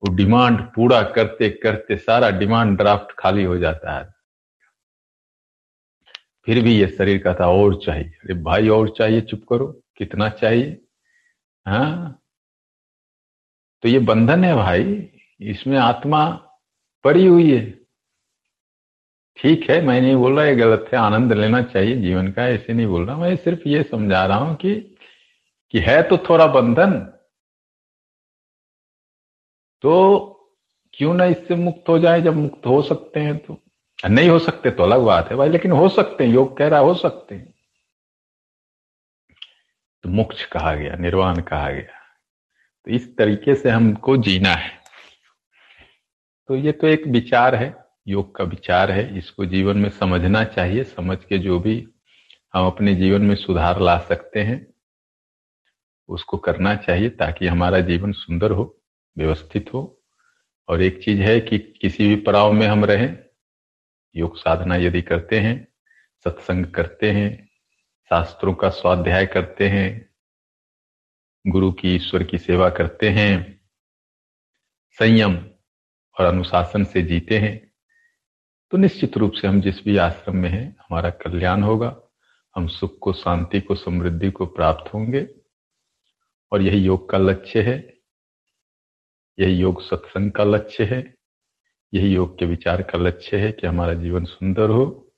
वो 0.02 0.14
डिमांड 0.14 0.60
पूरा 0.60 1.02
करते 1.02 1.50
करते 1.50 1.96
सारा 1.96 2.30
डिमांड 2.30 2.78
ड्राफ्ट 2.78 3.12
खाली 3.18 3.44
हो 3.44 3.58
जाता 3.58 3.98
है। 3.98 4.14
फिर 6.44 6.64
भी 6.64 6.80
ये 6.80 6.86
शरीर 6.86 7.22
का 7.22 7.34
था, 7.34 7.46
और 7.46 7.80
चाहिए। 7.86 8.04
अरे 8.04 8.34
भाई, 8.34 8.68
और 8.68 8.94
चाहिए? 8.98 9.20
चुप 9.20 9.44
करो। 9.50 9.82
कितना 9.96 10.28
चाहिए? 10.28 10.80
हाँ? 11.66 12.22
तो 13.82 13.88
ये 13.88 13.98
बंधन 13.98 14.44
है 14.44 14.54
भाई। 14.54 15.10
इसमें 15.40 15.78
आत्मा 15.78 16.30
पड़ी 17.04 17.26
हुई 17.26 17.56
है। 17.56 17.78
ठीक 19.38 19.70
है, 19.70 19.86
मैं 19.86 20.00
नहीं 20.00 20.16
बोल 20.16 20.36
रहा 20.36 20.44
ये 20.44 20.56
गलत 20.56 20.90
है, 20.92 20.98
आनंद 20.98 21.32
लेना 21.32 21.62
चाहिए, 21.62 21.96
जीवन 21.96 22.32
का 22.32 22.48
ऐसे 22.48 22.72
नहीं 22.72 22.86
बोल 22.86 23.06
रहा। 23.06 23.16
मैं 23.16 23.36
सिर्फ़ 23.36 23.68
ये 23.68 23.82
समझा 23.82 24.26
रहा 24.26 24.38
हूँ 24.38 24.56
कि 24.56 24.96
कि 25.70 25.78
है 25.78 26.02
तो 26.02 26.16
थोड़ा 26.18 26.46
बंधन 26.46 27.11
तो 29.82 30.28
क्यों 30.92 31.14
ना 31.14 31.24
इससे 31.24 31.54
मुक्त 31.54 31.88
हो 31.88 31.98
जाए? 31.98 32.22
जब 32.22 32.36
मुक्त 32.36 32.66
हो 32.66 32.82
सकते 32.82 33.20
हैं 33.20 33.38
तो। 33.38 33.60
नहीं 34.10 34.28
हो 34.28 34.38
सकते 34.38 34.70
तो 34.70 34.82
अलग 34.82 35.00
बात 35.00 35.30
है 35.30 35.36
भाई, 35.36 35.48
लेकिन 35.48 35.72
हो 35.72 35.88
सकते 35.88 36.24
हैं, 36.24 36.34
योग 36.34 36.56
कह 36.56 36.68
रहा 36.68 36.80
हो 36.80 36.94
सकते 36.94 37.34
हैं। 37.34 37.54
तो 40.02 40.08
मोक्ष 40.08 40.44
कहा 40.44 40.74
गया, 40.74 40.94
निर्वाण 40.94 41.40
कहा 41.40 41.70
गया। 41.70 41.98
तो 42.84 42.90
इस 42.90 43.16
तरीके 43.16 43.54
से 43.54 43.70
हमको 43.70 44.16
जीना 44.16 44.48
है। 44.48 44.70
तो 46.48 46.56
ये 46.56 46.72
तो 46.72 46.86
एक 46.86 47.06
विचार 47.06 47.54
है, 47.54 47.84
योग 48.08 48.36
का 48.36 48.44
विचार 48.44 48.90
है। 48.90 49.18
इसको 49.18 49.46
जीवन 49.46 49.78
में 49.78 49.90
समझना 49.90 50.44
चाहिए, 50.44 50.84
समझ 50.84 51.24
के 51.24 51.38
जो 51.38 51.60
भी 51.60 51.88
हम 52.54 52.66
अपने 52.66 52.94
जीवन 52.94 53.22
में 53.22 53.34
सुधार 53.34 53.80
ला 53.80 53.98
सकते 53.98 54.42
हैं, 54.42 54.74
उसको 56.08 56.36
करना 56.36 56.76
चाहिए 56.76 57.08
ताकि 57.08 57.46
हमारा 57.46 57.80
जीवन 57.80 58.12
सुंदर 58.12 58.50
हो। 58.50 58.81
व्यवस्थित 59.18 59.72
हो। 59.74 60.02
और 60.68 60.82
एक 60.82 61.02
चीज़ 61.04 61.20
है 61.20 61.40
कि 61.40 61.58
किसी 61.58 62.08
भी 62.08 62.16
पड़ाव 62.16 62.52
में 62.52 62.66
हम 62.66 62.84
रहें, 62.84 63.18
योग 64.16 64.36
साधना 64.36 64.76
यदि 64.76 65.02
करते 65.02 65.40
हैं, 65.40 65.68
सत्संग 66.24 66.66
करते 66.66 67.10
हैं, 67.10 67.48
शास्त्रों 68.10 68.54
का 68.54 68.68
स्वाध्याय 68.68 69.26
करते 69.26 69.68
हैं, 69.68 70.10
गुरु 71.46 71.72
की, 71.72 71.94
ईश्वर 71.94 72.22
की 72.22 72.38
सेवा 72.38 72.70
करते 72.70 73.08
हैं, 73.08 73.60
संयम 74.98 75.36
और 76.16 76.26
अनुशासन 76.26 76.84
से 76.84 77.02
जीते 77.02 77.38
हैं 77.38 77.72
तो 78.72 78.78
निश्चित 78.78 79.16
रूप 79.16 79.32
से 79.32 79.48
हम 79.48 79.60
जिस 79.60 79.84
भी 79.84 79.96
आश्रम 79.96 80.36
में 80.36 80.48
हैं, 80.50 80.76
हमारा 80.80 81.10
कल्याण 81.10 81.62
होगा, 81.62 81.96
हम 82.56 82.66
सुख 82.66 82.98
को, 83.00 83.12
शांति 83.12 83.60
को, 83.60 83.74
समृद्धि 83.74 84.30
को 84.30 84.46
प्राप्त 84.46 84.92
होंगे। 84.94 85.26
और 86.52 86.62
यही 86.62 86.78
योग 86.78 87.10
का 87.10 87.18
लक्ष्य 87.18 87.62
है 87.62 88.01
यही 89.38 89.54
योग 89.54 89.82
सत्संग 89.82 90.32
का 90.32 90.44
लक्ष्य 90.44 90.84
है। 90.84 91.14
यही 91.94 92.14
योग 92.14 92.38
के 92.38 92.46
विचार 92.46 92.82
का 92.82 92.98
लक्ष्य 92.98 93.46
है 93.46 93.52
कि 93.52 93.66
हमारा 93.66 93.94
जीवन 93.94 94.24
सुंदर 94.24 94.70
हो। 94.70 95.14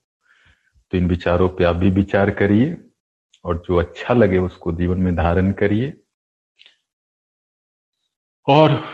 तो 0.90 0.96
इन 0.96 1.08
विचारों 1.08 1.48
पे 1.48 1.64
आप 1.64 1.76
भी 1.76 1.90
विचार 1.90 2.30
करिए 2.30 2.90
और 3.44 3.58
जो 3.58 3.76
अच्छा 3.76 4.14
लगे 4.14 4.38
उसको 4.38 4.72
जीवन 4.72 4.98
में 4.98 5.16
धारण 5.16 5.52
करिए। 5.52 6.00
और 8.48 8.84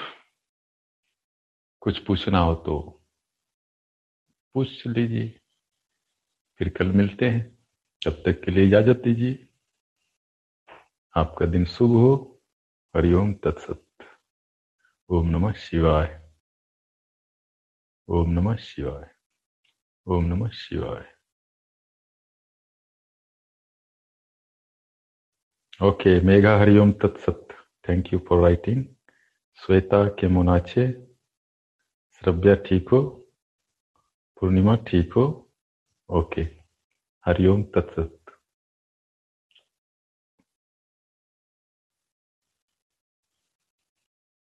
कुछ 1.81 1.99
पूछना 1.99 2.39
हो 2.39 2.55
तो 2.55 3.05
पूछ 4.55 4.87
लीजिए। 4.87 5.41
फिर 6.59 6.69
कल 6.69 6.87
मिलते 6.87 7.29
हैं। 7.29 7.59
तब 8.07 8.23
तक 8.27 8.41
के 8.45 8.51
लिए 8.51 8.67
इजाज़त 8.67 8.97
दीजिए। 8.97 9.49
आपका 11.17 11.47
दिन 11.47 11.65
शुभ 11.65 11.91
हो। 11.91 12.43
हरिओम, 12.97 13.35
तत्सत। 13.35 13.90
ओम 15.13 15.29
नमः 15.29 15.53
शिवाय। 15.53 16.31
ओम 18.09 18.31
नमः 18.31 18.57
शिवाय। 18.57 19.11
ओम 20.07 20.25
नमः 20.25 20.49
शिवाय। 20.49 21.05
ओके 25.87 26.21
मेघा 26.21 26.57
हरिओम 26.59 26.93
तत्सत। 26.93 27.49
Thank 27.89 28.13
you 28.13 28.19
for 28.19 28.43
writing 28.43 28.85
Shweta 29.59 30.09
के 30.09 30.29
मोनाचे 30.29 30.93
श्रव्या 32.15 32.55
ठीक 32.55 32.89
हो। 32.89 33.03
पूर्णिमा 34.41 34.77
ठीक 34.77 35.13
हो। 35.13 35.53
ओके 36.11 36.43
हरिओम 37.27 37.63
तत्सत। 37.63 38.20